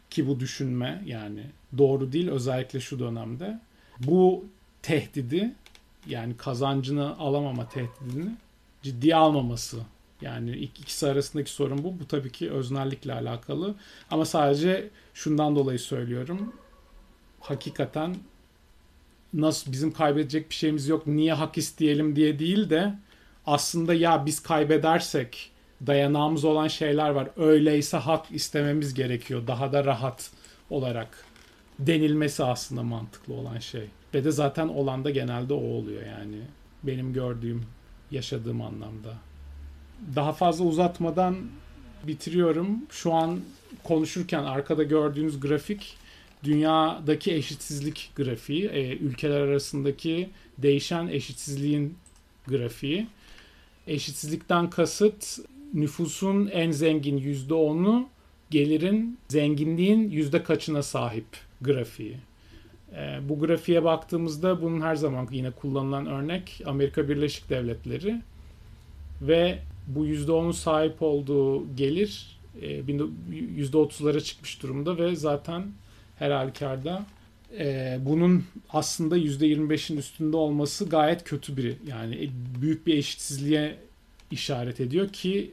ki 0.09 0.27
bu 0.27 0.39
düşünme 0.39 1.03
yani 1.05 1.43
doğru 1.77 2.11
değil 2.11 2.29
özellikle 2.29 2.79
şu 2.79 2.99
dönemde 2.99 3.59
bu 3.99 4.45
tehdidi 4.81 5.55
yani 6.07 6.37
kazancını 6.37 7.17
alamama 7.17 7.69
tehdidini 7.69 8.31
ciddiye 8.83 9.15
almaması. 9.15 9.77
Yani 10.21 10.51
ikisi 10.55 11.07
arasındaki 11.07 11.51
sorun 11.51 11.83
bu. 11.83 11.99
Bu 11.99 12.07
tabii 12.07 12.31
ki 12.31 12.51
öznellikle 12.51 13.13
alakalı. 13.13 13.75
Ama 14.11 14.25
sadece 14.25 14.89
şundan 15.13 15.55
dolayı 15.55 15.79
söylüyorum. 15.79 16.53
Hakikaten 17.39 18.15
nasıl 19.33 19.71
bizim 19.71 19.91
kaybedecek 19.91 20.49
bir 20.49 20.55
şeyimiz 20.55 20.87
yok 20.87 21.07
niye 21.07 21.33
hak 21.33 21.57
isteyelim 21.57 22.15
diye 22.15 22.39
değil 22.39 22.69
de 22.69 22.93
aslında 23.45 23.93
ya 23.93 24.25
biz 24.25 24.39
kaybedersek 24.39 25.51
dayanağımız 25.87 26.45
olan 26.45 26.67
şeyler 26.67 27.09
var. 27.09 27.29
Öyleyse 27.37 27.97
hak 27.97 28.25
istememiz 28.31 28.93
gerekiyor 28.93 29.47
daha 29.47 29.73
da 29.73 29.85
rahat 29.85 30.31
olarak 30.69 31.25
denilmesi 31.79 32.43
aslında 32.43 32.83
mantıklı 32.83 33.33
olan 33.33 33.59
şey. 33.59 33.83
Ve 34.13 34.23
de 34.23 34.31
zaten 34.31 34.67
olan 34.67 35.03
da 35.03 35.09
genelde 35.09 35.53
o 35.53 35.63
oluyor 35.63 36.01
yani. 36.05 36.37
Benim 36.83 37.13
gördüğüm, 37.13 37.63
yaşadığım 38.11 38.61
anlamda. 38.61 39.13
Daha 40.15 40.33
fazla 40.33 40.65
uzatmadan 40.65 41.35
bitiriyorum. 42.03 42.67
Şu 42.89 43.13
an 43.13 43.39
konuşurken 43.83 44.43
arkada 44.43 44.83
gördüğünüz 44.83 45.39
grafik 45.39 45.97
dünyadaki 46.43 47.33
eşitsizlik 47.33 48.11
grafiği, 48.15 48.65
e, 48.65 48.97
ülkeler 48.97 49.41
arasındaki 49.41 50.29
değişen 50.57 51.07
eşitsizliğin 51.07 51.97
grafiği. 52.47 53.07
Eşitsizlikten 53.87 54.69
kasıt 54.69 55.39
nüfusun 55.73 56.47
en 56.47 56.71
zengin 56.71 57.17
%10'u 57.17 58.09
gelirin 58.49 59.19
zenginliğin 59.27 60.09
yüzde 60.09 60.43
kaçına 60.43 60.83
sahip 60.83 61.25
grafiği. 61.61 62.17
E, 62.95 63.19
bu 63.29 63.39
grafiğe 63.39 63.83
baktığımızda 63.83 64.61
bunun 64.61 64.81
her 64.81 64.95
zaman 64.95 65.27
yine 65.31 65.51
kullanılan 65.51 66.05
örnek 66.05 66.61
Amerika 66.65 67.09
Birleşik 67.09 67.49
Devletleri 67.49 68.21
ve 69.21 69.59
bu 69.87 70.07
%10'un 70.07 70.51
sahip 70.51 71.01
olduğu 71.01 71.75
gelir 71.75 72.39
e, 72.61 72.79
%30'lara 72.79 74.21
çıkmış 74.23 74.63
durumda 74.63 74.97
ve 74.97 75.15
zaten 75.15 75.63
her 76.19 76.31
halükarda 76.31 77.05
e, 77.59 77.97
bunun 78.01 78.43
aslında 78.69 79.17
%25'in 79.17 79.97
üstünde 79.97 80.37
olması 80.37 80.89
gayet 80.89 81.23
kötü 81.23 81.57
bir 81.57 81.75
yani 81.87 82.31
büyük 82.61 82.87
bir 82.87 82.97
eşitsizliğe 82.97 83.77
işaret 84.31 84.79
ediyor 84.79 85.09
ki 85.09 85.51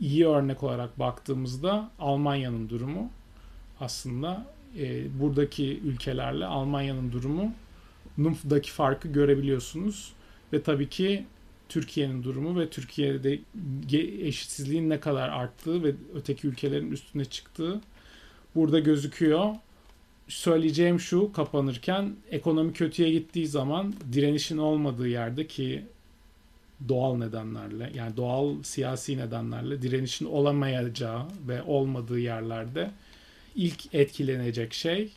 iyi 0.00 0.26
örnek 0.26 0.62
olarak 0.62 0.98
baktığımızda 0.98 1.90
Almanya'nın 1.98 2.68
durumu 2.68 3.10
aslında 3.80 4.46
e, 4.78 5.04
buradaki 5.20 5.80
ülkelerle 5.80 6.46
Almanya'nın 6.46 7.12
durumu 7.12 7.52
NUMF'daki 8.18 8.70
farkı 8.70 9.08
görebiliyorsunuz. 9.08 10.12
Ve 10.52 10.62
tabii 10.62 10.88
ki 10.88 11.24
Türkiye'nin 11.68 12.22
durumu 12.22 12.60
ve 12.60 12.70
Türkiye'de 12.70 13.38
eşitsizliğin 14.26 14.90
ne 14.90 15.00
kadar 15.00 15.28
arttığı 15.28 15.84
ve 15.84 15.94
öteki 16.14 16.46
ülkelerin 16.46 16.92
üstüne 16.92 17.24
çıktığı 17.24 17.80
burada 18.54 18.78
gözüküyor. 18.78 19.54
Söyleyeceğim 20.28 21.00
şu 21.00 21.32
kapanırken 21.32 22.16
ekonomi 22.30 22.72
kötüye 22.72 23.10
gittiği 23.10 23.46
zaman 23.46 23.94
direnişin 24.12 24.58
olmadığı 24.58 25.08
yerde 25.08 25.46
ki 25.46 25.82
doğal 26.88 27.16
nedenlerle 27.16 27.90
yani 27.94 28.16
doğal 28.16 28.62
siyasi 28.62 29.18
nedenlerle 29.18 29.82
direnişin 29.82 30.26
olamayacağı 30.26 31.26
ve 31.48 31.62
olmadığı 31.62 32.18
yerlerde 32.18 32.90
ilk 33.54 33.94
etkilenecek 33.94 34.74
şey 34.74 35.12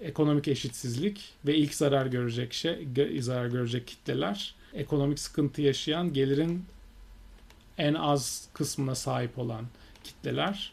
ekonomik 0.00 0.48
eşitsizlik 0.48 1.34
ve 1.46 1.56
ilk 1.56 1.74
zarar 1.74 2.06
görecek 2.06 2.52
şey 2.52 2.88
zarar 3.20 3.46
görecek 3.46 3.86
kitleler 3.86 4.54
ekonomik 4.74 5.18
sıkıntı 5.18 5.62
yaşayan 5.62 6.12
gelirin 6.12 6.64
en 7.78 7.94
az 7.94 8.48
kısmına 8.52 8.94
sahip 8.94 9.38
olan 9.38 9.64
kitleler 10.04 10.72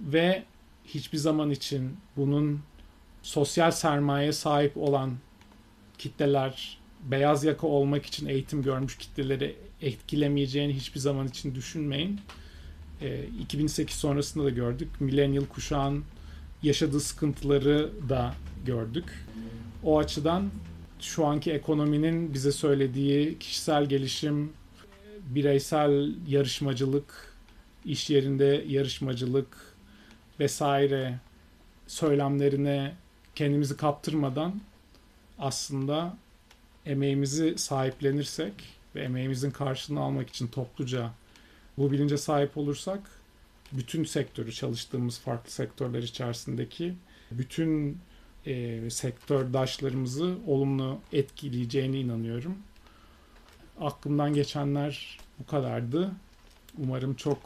ve 0.00 0.44
hiçbir 0.84 1.18
zaman 1.18 1.50
için 1.50 1.96
bunun 2.16 2.60
sosyal 3.22 3.70
sermaye 3.70 4.32
sahip 4.32 4.76
olan 4.76 5.16
kitleler 5.98 6.78
beyaz 7.02 7.44
yaka 7.44 7.66
olmak 7.66 8.06
için 8.06 8.26
eğitim 8.26 8.62
görmüş 8.62 8.98
kitleleri 8.98 9.56
etkilemeyeceğini 9.82 10.74
hiçbir 10.74 11.00
zaman 11.00 11.28
için 11.28 11.54
düşünmeyin. 11.54 12.20
2008 13.40 13.96
sonrasında 13.96 14.44
da 14.44 14.50
gördük. 14.50 14.88
Millennial 15.00 15.44
kuşağın 15.44 16.04
yaşadığı 16.62 17.00
sıkıntıları 17.00 17.90
da 18.08 18.34
gördük. 18.66 19.04
O 19.84 19.98
açıdan 19.98 20.50
şu 21.00 21.26
anki 21.26 21.52
ekonominin 21.52 22.34
bize 22.34 22.52
söylediği 22.52 23.38
kişisel 23.38 23.86
gelişim, 23.86 24.52
bireysel 25.26 26.14
yarışmacılık, 26.28 27.34
iş 27.84 28.10
yerinde 28.10 28.64
yarışmacılık 28.68 29.74
vesaire 30.40 31.18
söylemlerine 31.86 32.94
kendimizi 33.34 33.76
kaptırmadan 33.76 34.60
aslında 35.38 36.16
emeğimizi 36.86 37.58
sahiplenirsek 37.58 38.52
ve 38.94 39.02
emeğimizin 39.02 39.50
karşılığını 39.50 40.00
almak 40.00 40.28
için 40.28 40.46
topluca 40.46 41.10
bu 41.78 41.92
bilince 41.92 42.18
sahip 42.18 42.56
olursak 42.56 43.00
bütün 43.72 44.04
sektörü 44.04 44.52
çalıştığımız 44.52 45.18
farklı 45.18 45.50
sektörler 45.50 46.02
içerisindeki 46.02 46.94
bütün 47.30 47.98
e, 48.46 48.90
sektördaşlarımızı 48.90 50.36
olumlu 50.46 50.98
etkileyeceğine 51.12 52.00
inanıyorum. 52.00 52.58
Aklımdan 53.80 54.34
geçenler 54.34 55.18
bu 55.38 55.46
kadardı. 55.46 56.10
Umarım 56.78 57.14
çok 57.14 57.38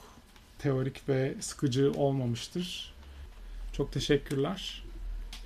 teorik 0.58 1.08
ve 1.08 1.34
sıkıcı 1.40 1.92
olmamıştır. 1.92 2.94
Çok 3.72 3.92
teşekkürler. 3.92 4.82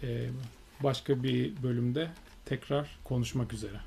Ee, 0.02 0.28
başka 0.80 1.22
bir 1.22 1.62
bölümde 1.62 2.08
tekrar 2.50 2.98
konuşmak 3.04 3.52
üzere. 3.52 3.80